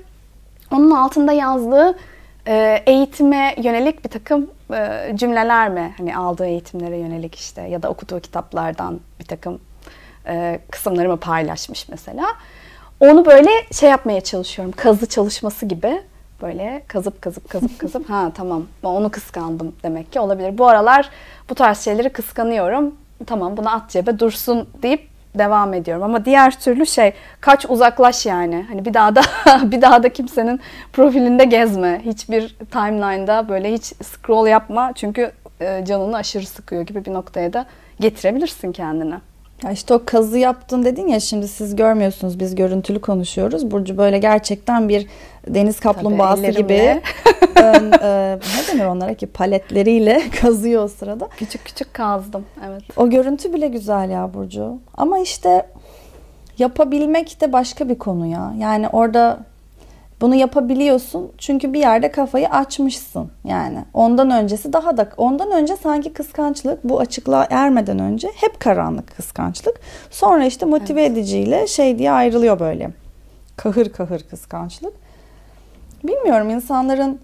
[0.73, 1.99] onun altında yazdığı
[2.47, 5.95] e, eğitime yönelik bir takım e, cümleler mi?
[5.99, 9.61] Hani aldığı eğitimlere yönelik işte ya da okuduğu kitaplardan bir takım
[10.27, 12.27] e, kısımlarımı paylaşmış mesela.
[13.01, 14.75] Onu böyle şey yapmaya çalışıyorum.
[14.77, 16.03] Kazı çalışması gibi.
[16.43, 20.59] Böyle kazıp kazıp kazıp kazıp ha tamam onu kıskandım demek ki olabilir.
[20.59, 21.11] Bu aralar
[21.51, 22.95] bu tarz şeyleri kıskanıyorum.
[23.27, 26.03] Tamam bunu at cebe dursun deyip devam ediyorum.
[26.03, 28.67] Ama diğer türlü şey kaç uzaklaş yani.
[28.69, 29.23] Hani bir daha da
[29.63, 30.61] bir daha da kimsenin
[30.93, 32.01] profilinde gezme.
[32.05, 34.93] Hiçbir timeline'da böyle hiç scroll yapma.
[34.95, 37.67] Çünkü e, canını aşırı sıkıyor gibi bir noktaya da
[38.01, 39.21] getirebilirsin kendine.
[39.65, 43.71] Ya işte o kazı yaptın dedin ya şimdi siz görmüyorsunuz biz görüntülü konuşuyoruz.
[43.71, 45.07] Burcu böyle gerçekten bir
[45.49, 47.03] deniz kaplumbağası Tabii, gibi
[47.57, 51.29] ön, e, ne denir onlara ki paletleriyle kazıyor o sırada.
[51.37, 52.83] Küçük küçük kazdım evet.
[52.97, 54.79] O görüntü bile güzel ya Burcu.
[54.97, 55.67] Ama işte
[56.59, 58.55] yapabilmek de başka bir konu ya.
[58.59, 59.39] Yani orada
[60.21, 63.31] bunu yapabiliyorsun çünkü bir yerde kafayı açmışsın.
[63.45, 69.17] Yani ondan öncesi daha da ondan önce sanki kıskançlık bu açıklığa ermeden önce hep karanlık
[69.17, 69.81] kıskançlık.
[70.11, 71.13] Sonra işte motive evet.
[71.13, 72.91] ediciyle şey diye ayrılıyor böyle.
[73.57, 74.93] Kahır kahır kıskançlık.
[76.05, 77.21] Bilmiyorum insanların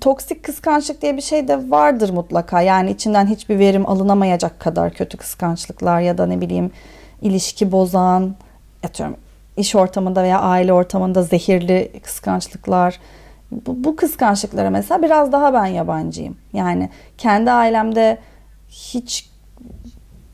[0.00, 2.60] toksik kıskançlık diye bir şey de vardır mutlaka.
[2.60, 6.70] Yani içinden hiçbir verim alınamayacak kadar kötü kıskançlıklar ya da ne bileyim
[7.22, 8.34] ilişki bozan
[8.84, 9.16] atıyorum
[9.56, 13.00] iş ortamında veya aile ortamında zehirli kıskançlıklar.
[13.50, 16.36] Bu, bu kıskançlıklara mesela biraz daha ben yabancıyım.
[16.52, 18.18] Yani kendi ailemde
[18.68, 19.32] hiç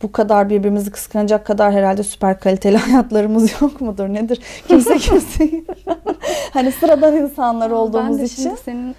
[0.02, 4.40] bu kadar birbirimizi kıskanacak kadar herhalde süper kaliteli hayatlarımız yok mudur nedir?
[4.68, 5.64] Kimse kimseyi
[6.52, 8.42] hani sıradan insanlar olduğumuz ben de için.
[8.42, 8.94] Şimdi senin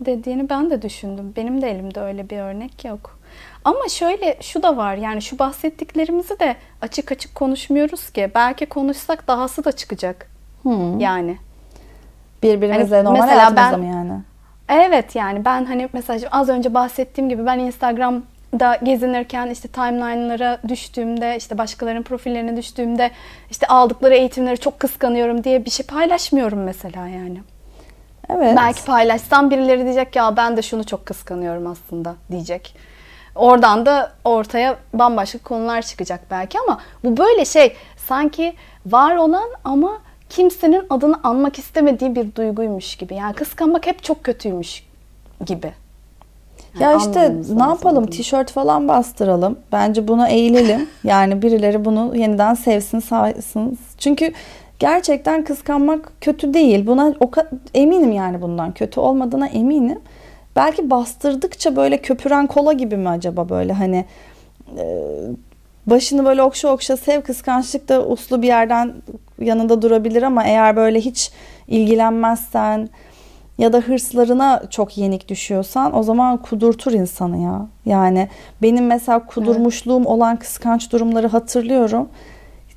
[0.00, 1.32] dediğini ben de düşündüm.
[1.36, 3.17] Benim de elimde öyle bir örnek yok.
[3.64, 8.30] Ama şöyle şu da var yani şu bahsettiklerimizi de açık açık konuşmuyoruz ki.
[8.34, 10.30] Belki konuşsak dahası da çıkacak.
[10.62, 11.00] Hmm.
[11.00, 11.36] Yani.
[12.42, 14.12] Birbirimizle hani normal mesela ben, mı yani?
[14.68, 21.36] Evet yani ben hani mesela az önce bahsettiğim gibi ben Instagram'da gezinirken işte timeline'lara düştüğümde
[21.36, 23.10] işte başkalarının profillerine düştüğümde
[23.50, 27.42] işte aldıkları eğitimleri çok kıskanıyorum diye bir şey paylaşmıyorum mesela yani.
[28.30, 28.56] Evet.
[28.56, 32.74] Belki paylaşsam birileri diyecek ya ben de şunu çok kıskanıyorum aslında diyecek.
[33.38, 37.72] Oradan da ortaya bambaşka konular çıkacak belki ama bu böyle şey
[38.08, 38.52] sanki
[38.86, 39.98] var olan ama
[40.30, 43.14] kimsenin adını anmak istemediği bir duyguymuş gibi.
[43.14, 44.86] Yani kıskanmak hep çok kötüymüş
[45.46, 45.72] gibi.
[46.80, 49.58] Yani ya işte ne yapalım tişört falan bastıralım.
[49.72, 50.88] Bence buna eğilelim.
[51.04, 53.78] yani birileri bunu yeniden sevsin, saysın.
[53.98, 54.32] Çünkü
[54.78, 56.86] gerçekten kıskanmak kötü değil.
[56.86, 57.30] Buna o
[57.74, 59.98] eminim yani bundan kötü olmadığına eminim
[60.58, 64.04] belki bastırdıkça böyle köpüren kola gibi mi acaba böyle hani
[64.78, 64.84] e,
[65.86, 68.94] başını böyle okşa okşa sev kıskançlık da uslu bir yerden
[69.40, 71.30] yanında durabilir ama eğer böyle hiç
[71.68, 72.88] ilgilenmezsen
[73.58, 77.66] ya da hırslarına çok yenik düşüyorsan o zaman kudurtur insanı ya.
[77.86, 78.28] Yani
[78.62, 80.06] benim mesela kudurmuşluğum evet.
[80.06, 82.08] olan kıskanç durumları hatırlıyorum.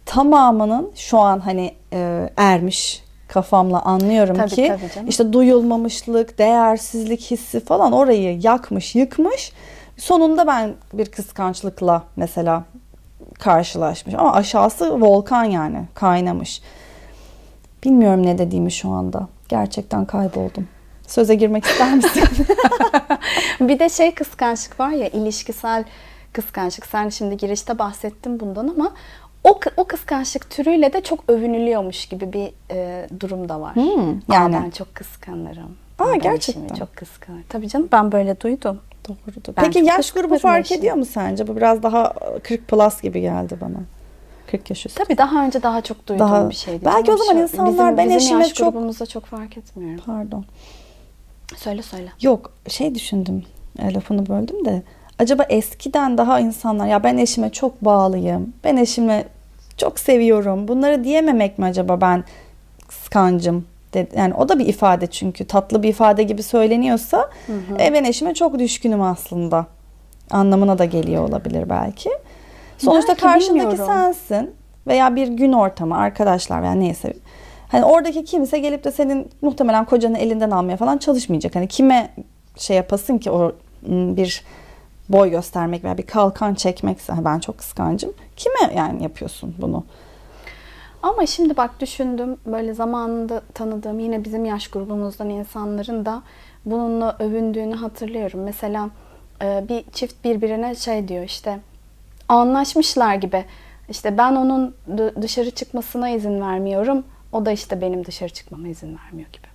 [0.05, 7.59] Tamamının şu an hani e, ermiş kafamla anlıyorum tabii, ki tabii işte duyulmamışlık, değersizlik hissi
[7.59, 9.53] falan orayı yakmış, yıkmış.
[9.97, 12.63] Sonunda ben bir kıskançlıkla mesela
[13.39, 16.61] karşılaşmış ama aşağısı volkan yani kaynamış.
[17.83, 19.27] Bilmiyorum ne dediğimi şu anda.
[19.49, 20.67] Gerçekten kayboldum.
[21.07, 22.23] Söze girmek ister misin?
[23.59, 25.83] bir de şey kıskançlık var ya ilişkisel
[26.33, 26.85] kıskançlık.
[26.85, 28.91] Sen şimdi girişte bahsettin bundan ama
[29.43, 33.75] o, o kıskançlık türüyle de çok övünülüyormuş gibi bir e, durum da var.
[33.75, 35.77] Hmm, yani Aa, ben çok kıskanırım.
[35.99, 36.75] Aa, ben gerçekten.
[36.75, 37.43] çok kıskanırım.
[37.49, 38.79] Tabii canım ben böyle duydum.
[39.07, 39.53] Doğrudur.
[39.57, 40.77] Ben Peki yaş grubu fark eşim.
[40.77, 41.47] ediyor mu sence?
[41.47, 43.77] Bu biraz daha 40 plus gibi geldi bana.
[44.51, 45.03] 40 yaş üstü.
[45.03, 46.85] Tabii daha önce daha çok duyduğum daha, bir şeydi.
[46.85, 48.73] Belki o zaman insanlar bizim, ben bizim eşime yaş çok...
[48.73, 50.03] grubumuzda çok fark etmiyorum.
[50.05, 50.45] Pardon.
[51.55, 52.11] Söyle söyle.
[52.21, 53.43] Yok şey düşündüm.
[53.79, 54.83] E, lafını böldüm de.
[55.21, 58.53] Acaba eskiden daha insanlar ya ben eşime çok bağlıyım.
[58.63, 59.25] Ben eşime
[59.77, 60.67] çok seviyorum.
[60.67, 62.23] Bunları diyememek mi acaba ben
[62.87, 63.65] kıskancım?
[64.15, 67.81] Yani o da bir ifade çünkü tatlı bir ifade gibi söyleniyorsa hı hı.
[67.81, 69.65] E, ben eşime çok düşkünüm aslında
[70.31, 72.09] anlamına da geliyor olabilir belki.
[72.77, 73.85] Sonuçta belki karşındaki bilmiyorum.
[73.85, 74.51] sensin
[74.87, 77.13] veya bir gün ortamı arkadaşlar veya neyse.
[77.67, 81.55] Hani oradaki kimse gelip de senin muhtemelen kocanı elinden almaya falan çalışmayacak.
[81.55, 82.09] Hani kime
[82.57, 83.51] şey yapasın ki o
[83.87, 84.43] bir
[85.13, 88.13] boy göstermek veya bir kalkan çekmekse ben çok kıskancım.
[88.35, 89.83] Kime yani yapıyorsun bunu?
[91.03, 96.23] Ama şimdi bak düşündüm böyle zamanında tanıdığım yine bizim yaş grubumuzdan insanların da
[96.65, 98.43] bununla övündüğünü hatırlıyorum.
[98.43, 98.89] Mesela
[99.41, 101.59] e, bir çift birbirine şey diyor işte
[102.29, 103.45] anlaşmışlar gibi.
[103.89, 104.75] İşte ben onun
[105.21, 107.03] dışarı çıkmasına izin vermiyorum.
[107.31, 109.50] O da işte benim dışarı çıkmama izin vermiyor gibi.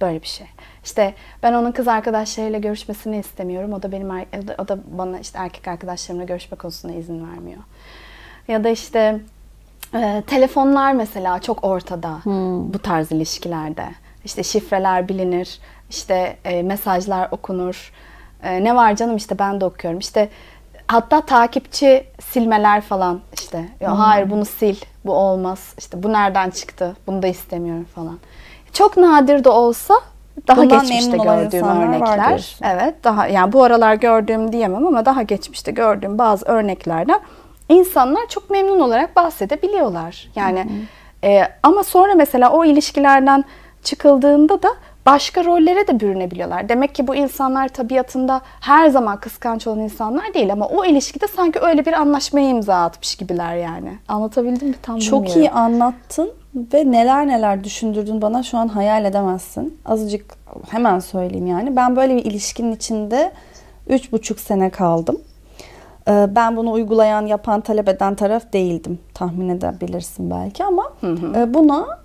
[0.00, 0.46] Böyle bir şey.
[0.84, 3.72] İşte ben onun kız arkadaşlarıyla görüşmesini istemiyorum.
[3.72, 4.10] O da benim
[4.58, 7.60] o da bana işte erkek arkadaşlarımla görüşme konusunda izin vermiyor.
[8.48, 9.20] Ya da işte
[9.94, 12.74] e, telefonlar mesela çok ortada hmm.
[12.74, 13.84] bu tarz ilişkilerde.
[14.24, 17.92] İşte şifreler bilinir, işte e, mesajlar okunur.
[18.42, 19.98] E, ne var canım işte ben de okuyorum.
[19.98, 20.28] İşte
[20.86, 23.68] hatta takipçi silmeler falan işte.
[23.80, 23.98] Ya, hmm.
[23.98, 25.74] Hayır bunu sil, bu olmaz.
[25.78, 28.18] İşte bu nereden çıktı, bunu da istemiyorum falan.
[28.78, 29.94] Çok nadir de olsa
[30.48, 32.56] daha Bundan geçmişte gördüğüm örnekler.
[32.62, 37.20] Evet, daha yani bu aralar gördüğüm diyemem ama daha geçmişte gördüğüm bazı örneklerden
[37.68, 40.28] insanlar çok memnun olarak bahsedebiliyorlar.
[40.34, 40.66] Yani
[41.24, 43.44] E, ama sonra mesela o ilişkilerden
[43.82, 44.68] çıkıldığında da
[45.12, 46.68] başka rollere de bürünebiliyorlar.
[46.68, 51.60] Demek ki bu insanlar tabiatında her zaman kıskanç olan insanlar değil ama o ilişkide sanki
[51.60, 53.98] öyle bir anlaşmaya imza atmış gibiler yani.
[54.08, 55.42] Anlatabildim mi tam Çok bilmiyorum.
[55.42, 59.78] iyi anlattın ve neler neler düşündürdün bana şu an hayal edemezsin.
[59.86, 60.34] Azıcık
[60.70, 61.76] hemen söyleyeyim yani.
[61.76, 63.32] Ben böyle bir ilişkinin içinde
[63.88, 65.20] üç buçuk sene kaldım.
[66.08, 68.98] Ee, ben bunu uygulayan, yapan, talep eden taraf değildim.
[69.14, 71.38] Tahmin edebilirsin belki ama hı hı.
[71.38, 71.98] E, buna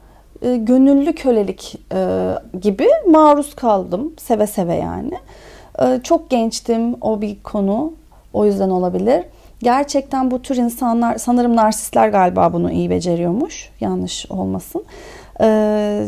[0.43, 2.29] e, gönüllü kölelik e,
[2.61, 4.13] gibi maruz kaldım.
[4.17, 5.13] Seve seve yani.
[6.03, 7.93] Çok gençtim o bir konu.
[8.33, 9.23] O yüzden olabilir.
[9.59, 13.69] Gerçekten bu tür insanlar sanırım narsistler galiba bunu iyi beceriyormuş.
[13.79, 14.83] Yanlış olmasın.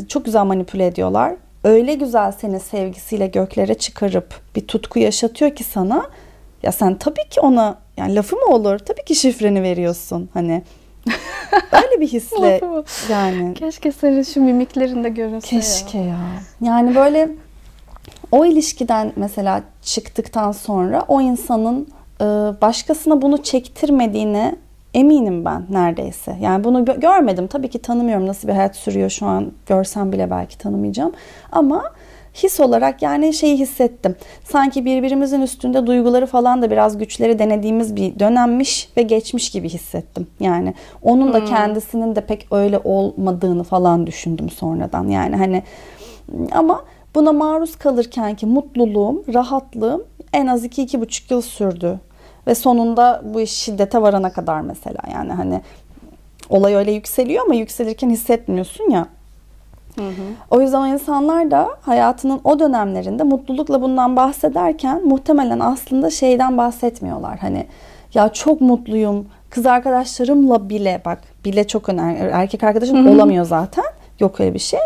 [0.08, 1.34] Çok güzel manipüle ediyorlar.
[1.64, 6.06] Öyle güzel seni sevgisiyle göklere çıkarıp bir tutku yaşatıyor ki sana.
[6.64, 8.80] Ya sen tabii ki ona yani lafı mı olur?
[8.80, 10.30] Tabii ki şifreni veriyorsun.
[10.34, 10.64] Hani
[11.72, 12.62] öyle bir hisle
[13.10, 13.54] yani.
[13.54, 16.06] Keşke senin şu mimiklerinde görünse Keşke ya.
[16.06, 16.18] ya.
[16.62, 17.30] Yani böyle
[18.32, 21.88] o ilişkiden mesela çıktıktan sonra o insanın
[22.22, 22.26] e,
[22.62, 24.56] başkasına bunu çektirmediğine
[24.94, 26.38] eminim ben neredeyse.
[26.42, 27.48] Yani bunu görmedim.
[27.48, 29.52] Tabii ki tanımıyorum nasıl bir hayat sürüyor şu an.
[29.66, 31.14] Görsem bile belki tanımayacağım.
[31.52, 31.84] Ama
[32.44, 34.16] his olarak yani şeyi hissettim.
[34.44, 40.28] Sanki birbirimizin üstünde duyguları falan da biraz güçleri denediğimiz bir dönemmiş ve geçmiş gibi hissettim.
[40.40, 41.46] Yani onun da hmm.
[41.46, 45.08] kendisinin de pek öyle olmadığını falan düşündüm sonradan.
[45.08, 45.64] Yani hani
[46.52, 46.84] ama
[47.16, 52.00] buna maruz kalırken ki mutluluğum, rahatlığım en az iki iki buçuk yıl sürdü.
[52.48, 55.62] Ve sonunda bu iş şiddete varana kadar mesela yani hani
[56.50, 59.08] olay öyle yükseliyor ama yükselirken hissetmiyorsun ya.
[59.96, 60.24] Hı hı.
[60.52, 67.38] O yüzden o insanlar da hayatının o dönemlerinde mutlulukla bundan bahsederken muhtemelen aslında şeyden bahsetmiyorlar.
[67.40, 67.66] Hani
[68.14, 73.14] ya çok mutluyum kız arkadaşlarımla bile bak bile çok önemli erkek arkadaşım hı hı.
[73.14, 73.86] olamıyor zaten
[74.20, 74.80] yok öyle bir şey.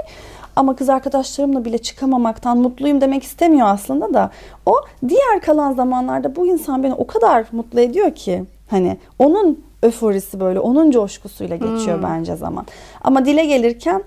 [0.55, 4.31] Ama kız arkadaşlarımla bile çıkamamaktan mutluyum demek istemiyor aslında da
[4.65, 4.75] o
[5.07, 10.59] diğer kalan zamanlarda bu insan beni o kadar mutlu ediyor ki hani onun öforisi böyle
[10.59, 12.03] onun coşkusuyla geçiyor hmm.
[12.03, 12.65] bence zaman.
[13.01, 14.03] Ama dile gelirken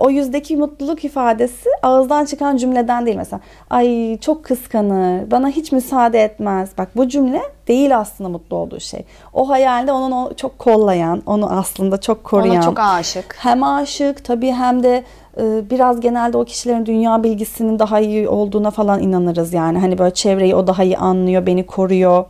[0.00, 3.40] o yüzdeki mutluluk ifadesi ağızdan çıkan cümleden değil mesela.
[3.70, 6.70] Ay çok kıskanır, bana hiç müsaade etmez.
[6.78, 9.04] Bak bu cümle değil aslında mutlu olduğu şey.
[9.32, 12.56] O hayalde onun o çok kollayan, onu aslında çok koruyan.
[12.56, 13.36] Ona çok aşık.
[13.38, 15.04] Hem aşık tabii hem de
[15.40, 19.78] e, biraz genelde o kişilerin dünya bilgisinin daha iyi olduğuna falan inanırız yani.
[19.78, 22.24] Hani böyle çevreyi o daha iyi anlıyor, beni koruyor.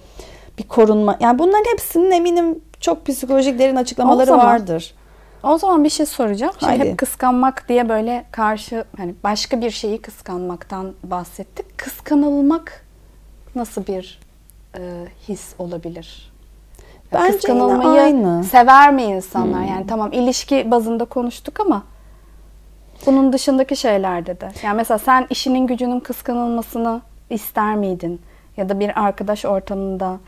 [0.59, 1.17] Bir korunma.
[1.21, 4.95] Yani bunların hepsinin eminim çok psikolojik derin açıklamaları vardır.
[5.43, 6.53] O zaman bir şey soracağım.
[6.59, 6.91] Şimdi Haydi.
[6.91, 11.79] hep kıskanmak diye böyle karşı hani başka bir şeyi kıskanmaktan bahsettik.
[11.79, 12.85] Kıskanılmak
[13.55, 14.21] nasıl bir
[14.79, 14.81] e,
[15.29, 16.33] his olabilir?
[17.13, 18.45] Bence Kıskanılmayı aynı.
[18.45, 19.61] sever mi insanlar?
[19.61, 19.69] Hmm.
[19.69, 21.83] Yani tamam ilişki bazında konuştuk ama
[23.07, 24.49] bunun dışındaki şeylerde de.
[24.63, 28.21] Yani mesela sen işinin gücünün kıskanılmasını ister miydin?
[28.57, 30.19] Ya da bir arkadaş ortamında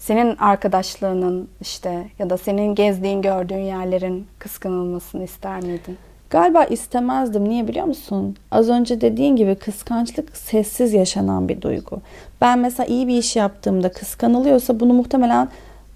[0.00, 5.98] senin arkadaşlığının işte ya da senin gezdiğin, gördüğün yerlerin kıskanılmasını ister miydin?
[6.30, 7.48] Galiba istemezdim.
[7.48, 8.36] Niye biliyor musun?
[8.50, 12.00] Az önce dediğin gibi kıskançlık sessiz yaşanan bir duygu.
[12.40, 15.48] Ben mesela iyi bir iş yaptığımda kıskanılıyorsa bunu muhtemelen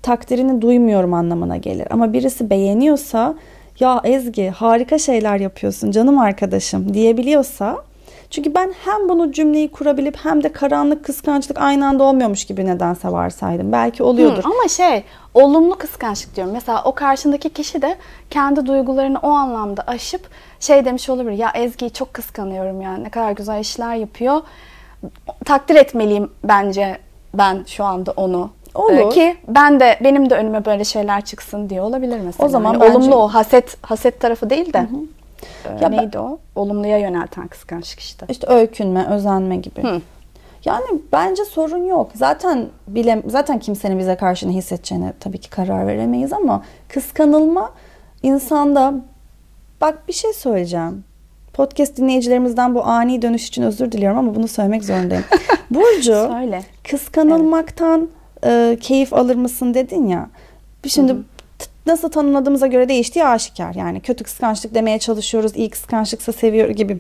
[0.02, 1.86] takdirini duymuyorum anlamına gelir.
[1.90, 3.34] Ama birisi beğeniyorsa
[3.80, 7.78] ya Ezgi harika şeyler yapıyorsun canım arkadaşım diyebiliyorsa
[8.34, 13.08] çünkü ben hem bunu cümleyi kurabilip hem de karanlık kıskançlık aynı anda olmuyormuş gibi nedense
[13.12, 13.72] varsaydım.
[13.72, 14.44] Belki oluyordur.
[14.44, 16.52] Hı, ama şey olumlu kıskançlık diyorum.
[16.52, 17.96] Mesela o karşındaki kişi de
[18.30, 20.28] kendi duygularını o anlamda aşıp
[20.60, 21.38] şey demiş olabilir.
[21.38, 24.40] Ya Ezgi'yi çok kıskanıyorum yani ne kadar güzel işler yapıyor.
[25.44, 26.98] Takdir etmeliyim bence
[27.34, 28.92] ben şu anda onu Olur.
[28.92, 32.46] Ee, ki ben de benim de önüme böyle şeyler çıksın diye olabilir mesela.
[32.46, 34.88] O zaman Hani bence- olumlu o haset haset tarafı değil de e,
[35.80, 36.38] Ya ben- neydi o?
[36.54, 38.26] Olumluya yönelten kıskançlık işte.
[38.28, 39.82] İşte öykünme, özenme gibi.
[39.82, 40.00] Hı.
[40.64, 42.10] Yani bence sorun yok.
[42.14, 47.72] Zaten bile zaten kimsenin bize karşı ne hissedeceğine tabii ki karar veremeyiz ama kıskanılma
[48.22, 48.94] insanda
[49.80, 51.04] bak bir şey söyleyeceğim.
[51.52, 55.24] Podcast dinleyicilerimizden bu ani dönüş için özür diliyorum ama bunu söylemek zorundayım.
[55.70, 56.62] Burcu Söyle.
[56.90, 58.08] kıskanılmaktan
[58.44, 60.28] e, keyif alır mısın dedin ya.
[60.86, 61.18] Şimdi t-
[61.86, 63.74] nasıl tanımladığımıza göre değiştiği aşikar.
[63.74, 65.56] Yani kötü kıskançlık demeye çalışıyoruz.
[65.56, 66.98] iyi kıskançlıksa seviyor gibi.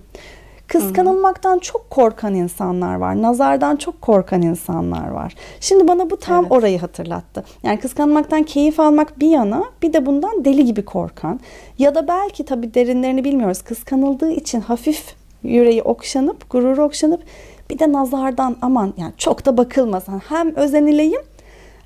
[0.66, 3.22] Kıskanılmaktan çok korkan insanlar var.
[3.22, 5.34] Nazardan çok korkan insanlar var.
[5.60, 6.52] Şimdi bana bu tam Evet.
[6.52, 7.44] orayı hatırlattı.
[7.62, 11.40] Yani kıskanmaktan keyif almak bir yana bir de bundan deli gibi korkan.
[11.78, 13.62] Ya da belki tabii derinlerini bilmiyoruz.
[13.62, 17.22] Kıskanıldığı için hafif yüreği okşanıp, gururu okşanıp
[17.70, 20.22] bir de nazardan aman yani çok da bakılmasın.
[20.28, 21.20] Hem özenileyim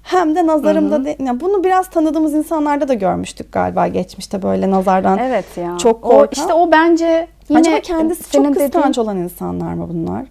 [0.08, 5.18] hem de nazarımda de, yani bunu biraz tanıdığımız insanlarda da görmüştük galiba geçmişte böyle nazardan.
[5.18, 5.78] Evet ya.
[5.78, 6.28] Çok o, korkan.
[6.42, 10.24] işte o bence yine Acaba kendisi senin çok kıskanç dediğin- olan insanlar mı bunlar?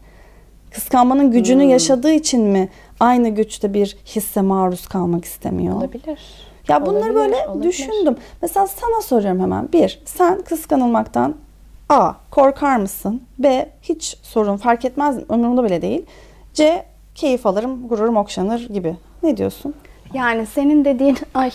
[0.71, 1.69] Kıskanmanın gücünü Hmm.
[1.69, 5.75] yaşadığı için mi aynı güçte bir hisse maruz kalmak istemiyor?
[5.75, 6.19] olabilir.
[6.67, 7.69] Ya bunları Olabilir, böyle olabilir.
[7.69, 8.15] düşündüm.
[8.41, 9.69] Mesela sana soruyorum hemen.
[9.73, 11.35] Bir, sen kıskanılmaktan
[11.89, 12.11] A.
[12.31, 13.21] Korkar mısın?
[13.39, 13.69] B.
[13.81, 15.17] Hiç sorun fark etmez.
[15.29, 16.05] Umurumda bile değil.
[16.53, 16.85] C.
[17.15, 18.95] Keyif alırım, gururum okşanır gibi.
[19.23, 19.73] Ne diyorsun?
[20.13, 21.51] Yani senin dediğin ay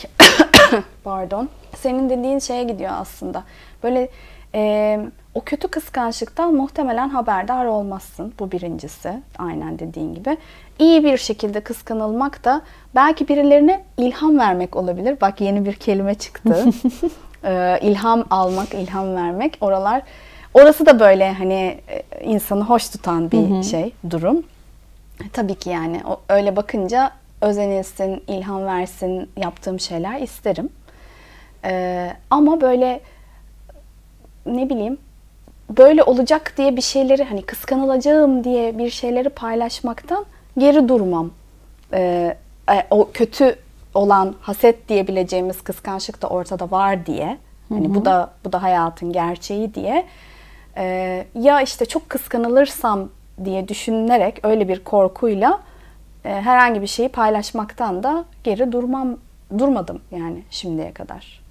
[1.04, 1.48] pardon.
[1.76, 3.42] Senin dediğin şeye gidiyor aslında.
[3.82, 4.08] Böyle
[4.54, 5.00] e,
[5.34, 8.34] o kötü kıskançlıktan muhtemelen haberdar olmazsın.
[8.38, 9.12] Bu birincisi.
[9.38, 10.36] Aynen dediğin gibi.
[10.78, 12.62] İyi bir şekilde kıskanılmak da
[12.94, 15.16] belki birilerine ilham vermek olabilir.
[15.20, 16.64] Bak yeni bir kelime çıktı.
[17.44, 19.58] e, ilham almak, ilham vermek.
[19.60, 20.02] Oralar
[20.54, 21.80] orası da böyle hani
[22.24, 24.42] insanı hoş tutan bir şey, durum.
[25.32, 30.68] Tabii ki yani o, öyle bakınca özenilsin, ilham versin yaptığım şeyler isterim.
[31.64, 33.00] Ee, ama böyle
[34.46, 34.98] ne bileyim
[35.78, 40.24] böyle olacak diye bir şeyleri hani kıskanılacağım diye bir şeyleri paylaşmaktan
[40.58, 41.30] geri durmam.
[41.92, 42.36] Ee,
[42.70, 43.56] e, o kötü
[43.94, 47.38] olan haset diyebileceğimiz kıskançlık da ortada var diye.
[47.68, 50.06] Hani bu da bu da hayatın gerçeği diye.
[50.76, 53.08] Ee, ya işte çok kıskanılırsam
[53.44, 55.60] diye düşünerek öyle bir korkuyla
[56.22, 59.16] herhangi bir şeyi paylaşmaktan da geri durmam
[59.58, 61.42] durmadım yani şimdiye kadar.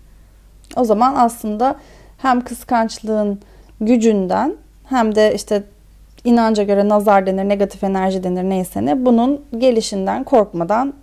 [0.75, 1.75] O zaman aslında
[2.17, 3.39] hem kıskançlığın
[3.81, 4.55] gücünden
[4.89, 5.63] hem de işte
[6.23, 10.93] inanca göre nazar denir, negatif enerji denir neyse ne bunun gelişinden korkmadan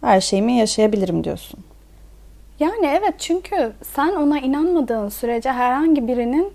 [0.00, 1.60] her şeyimi yaşayabilirim diyorsun.
[2.60, 6.52] Yani evet çünkü sen ona inanmadığın sürece herhangi birinin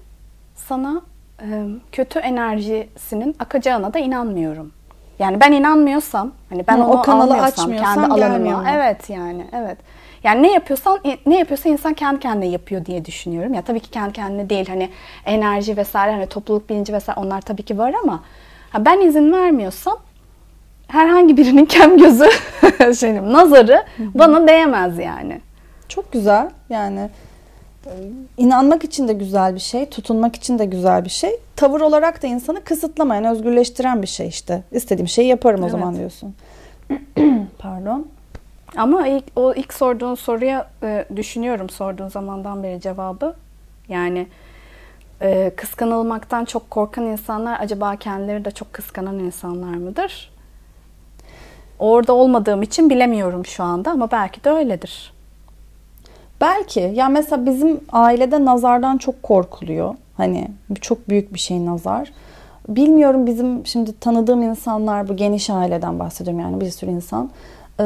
[0.55, 1.01] sana
[1.41, 1.45] e,
[1.91, 4.71] kötü enerjisinin akacağına da inanmıyorum.
[5.19, 9.77] Yani ben inanmıyorsam, hani ben Hı, onu o kanalı almıyorsam kendi alanıma, evet yani evet.
[10.23, 13.53] Yani ne yapıyorsan ne yapıyorsa insan kendi kendine yapıyor diye düşünüyorum.
[13.53, 14.89] Ya tabii ki kendi kendine değil hani
[15.25, 18.23] enerji vesaire hani topluluk bilinci vesaire onlar tabii ki var ama
[18.69, 19.97] ha, ben izin vermiyorsam
[20.87, 22.29] herhangi birinin kem gözü
[22.99, 25.41] şeyim nazarı bana değemez yani.
[25.89, 26.49] Çok güzel.
[26.69, 27.09] Yani
[28.37, 31.39] inanmak için de güzel bir şey, tutunmak için de güzel bir şey.
[31.55, 34.63] Tavır olarak da insanı kısıtlamayan, özgürleştiren bir şey işte.
[34.71, 35.71] İstediğim şeyi yaparım o Evet.
[35.71, 36.35] zaman diyorsun.
[37.59, 38.07] Pardon.
[38.77, 43.35] Ama ilk, o ilk sorduğun soruya e, düşünüyorum sorduğun zamandan beri cevabı.
[43.89, 44.27] Yani
[45.21, 50.31] e, kıskanılmaktan çok korkan insanlar acaba kendileri de çok kıskanan insanlar mıdır?
[51.79, 55.13] Orada olmadığım için bilemiyorum şu anda ama belki de öyledir.
[56.41, 56.91] Belki.
[56.95, 59.95] Ya mesela bizim ailede nazardan çok korkuluyor.
[60.17, 60.47] Hani
[60.81, 62.11] çok büyük bir şey nazar.
[62.69, 67.31] Bilmiyorum bizim şimdi tanıdığım insanlar bu geniş aileden bahsediyorum yani bir sürü insan.
[67.79, 67.83] Ee,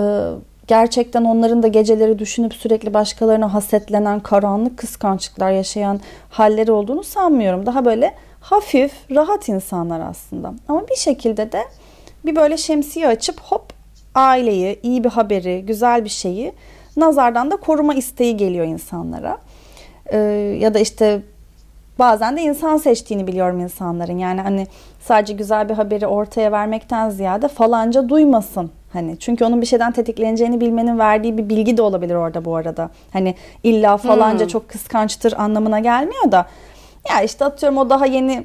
[0.67, 7.65] gerçekten onların da geceleri düşünüp sürekli başkalarına hasetlenen, karanlık kıskançlıklar yaşayan halleri olduğunu sanmıyorum.
[7.65, 10.53] Daha böyle hafif, rahat insanlar aslında.
[10.67, 11.63] Ama bir şekilde de
[12.25, 13.73] bir böyle şemsiye açıp hop
[14.15, 16.53] aileyi, iyi bir haberi, güzel bir şeyi
[16.97, 19.37] nazardan da koruma isteği geliyor insanlara.
[20.05, 20.17] Ee,
[20.59, 21.21] ya da işte
[21.99, 24.17] bazen de insan seçtiğini biliyorum insanların.
[24.17, 24.67] Yani hani
[24.99, 28.71] sadece güzel bir haberi ortaya vermekten ziyade falanca duymasın.
[28.93, 32.89] Hani çünkü onun bir şeyden tetikleneceğini bilmenin verdiği bir bilgi de olabilir orada bu arada.
[33.13, 34.47] Hani illa falanca Hmm.
[34.47, 36.45] çok kıskançtır anlamına gelmiyor da.
[37.09, 38.43] Ya işte atıyorum o daha yeni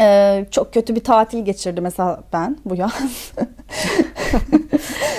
[0.00, 2.92] e, çok kötü bir tatil geçirdi mesela ben bu yaz.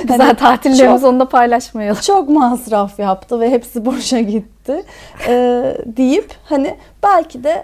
[0.01, 2.01] Güzel Hani tatillerimizi çok- onunla paylaşmayalım.
[2.01, 4.83] çok masraf yaptı ve hepsi boşa gitti
[5.27, 5.33] e,
[5.85, 7.63] deyip hani belki de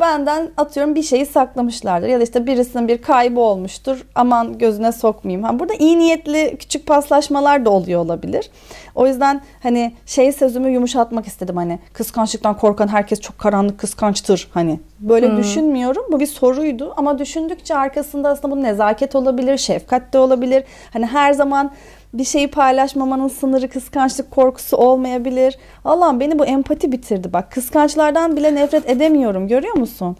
[0.00, 5.44] benden atıyorum bir şeyi saklamışlardır ya da işte birisinin bir kaybı olmuştur aman gözüne sokmayayım.
[5.44, 8.50] Ha, burada iyi niyetli küçük paslaşmalar da oluyor olabilir.
[8.98, 14.80] O yüzden hani şey sözümü yumuşatmak istedim hani kıskançlıktan korkan herkes çok karanlık kıskançtır hani.
[15.00, 15.36] Böyle Hmm.
[15.36, 16.02] düşünmüyorum.
[16.12, 20.64] Bu bir soruydu ama düşündükçe arkasında aslında bu nezaket olabilir şefkat de olabilir.
[20.92, 21.70] Hani her zaman
[22.14, 25.58] bir şeyi paylaşmamanın sınırı kıskançlık korkusu olmayabilir.
[25.84, 27.52] Allah'ım beni bu empati bitirdi bak.
[27.52, 29.48] Kıskançlardan bile nefret edemiyorum.
[29.48, 30.16] Görüyor musun?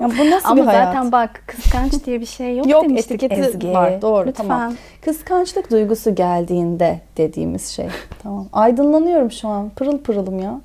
[0.00, 0.86] Ya bu nasıl Ama bir hayat?
[0.86, 3.72] zaten bak kıskanç diye bir şey yok, Yok demiştik etiketi Ezgi.
[3.72, 4.48] var doğru Lütfen.
[4.48, 4.74] tamam.
[5.04, 7.86] Kıskançlık duygusu geldiğinde dediğimiz şey.
[8.22, 8.46] Tamam.
[8.52, 9.70] Aydınlanıyorum şu an.
[9.76, 10.60] Pırıl pırılım ya.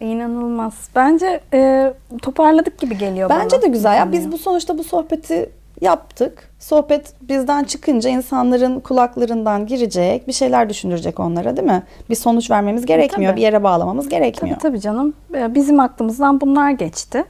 [0.00, 0.74] İnanılmaz.
[0.96, 3.40] Bence e, toparladık gibi geliyor bana.
[3.42, 4.12] Bence de güzel ya.
[4.12, 5.50] Biz bu sonuçta bu sohbeti
[5.82, 6.50] yaptık.
[6.58, 11.82] Sohbet bizden çıkınca insanların kulaklarından girecek, bir şeyler düşündürecek onlara değil mi?
[12.10, 13.36] Bir sonuç vermemiz gerekmiyor, Tabii.
[13.36, 14.56] bir yere bağlamamız gerekmiyor.
[14.56, 15.14] Tabii tabii canım.
[15.34, 17.24] Ee, Bizim aklımızdan bunlar geçti.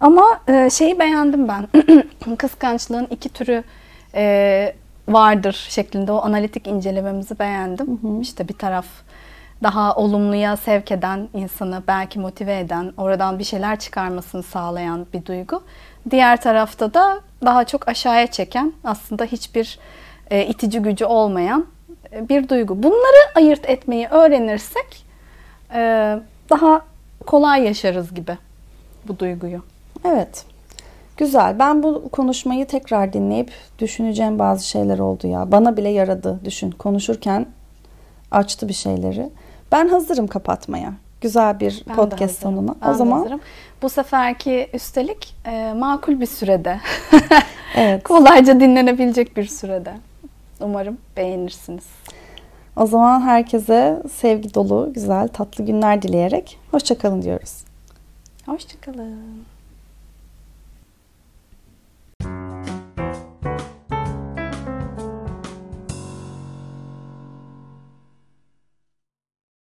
[0.00, 1.68] Ama e, şeyi beğendim ben.
[2.38, 3.64] Kıskançlığın iki türü
[4.14, 4.74] e,
[5.08, 8.20] vardır şeklinde o analitik incelememizi beğendim.
[8.20, 8.86] İşte bir taraf
[9.62, 15.62] daha olumluya sevk eden insanı belki motive eden, oradan bir şeyler çıkarmasını sağlayan bir duygu.
[16.10, 19.78] Diğer tarafta da daha çok aşağıya çeken, aslında hiçbir
[20.30, 21.66] e, itici gücü olmayan
[22.12, 22.82] e, bir duygu.
[22.82, 25.04] Bunları ayırt etmeyi öğrenirsek
[25.74, 25.80] e,
[26.50, 26.80] daha
[27.26, 28.38] kolay yaşarız gibi
[29.08, 29.62] bu duyguyu.
[30.04, 30.44] Evet.
[31.16, 31.58] Güzel.
[31.58, 35.52] Ben bu konuşmayı tekrar dinleyip düşüneceğim bazı şeyler oldu ya.
[35.52, 36.40] Bana bile yaradı.
[36.44, 36.70] Düşün.
[36.70, 37.46] Konuşurken
[38.30, 39.30] açtı bir şeyleri.
[39.72, 40.92] Ben hazırım kapatmaya.
[41.20, 42.74] Güzel bir Ben podcast sonuna.
[42.82, 43.40] Ben o zaman hazırım.
[43.82, 46.80] bu seferki üstelik e, makul bir sürede,
[47.76, 48.02] evet.
[48.02, 49.92] kolayca dinlenebilecek bir sürede.
[50.60, 51.84] Umarım beğenirsiniz.
[52.76, 57.64] O zaman herkese sevgi dolu, güzel, tatlı günler dileyerek hoşçakalın diyoruz.
[58.46, 59.44] Hoşçakalın.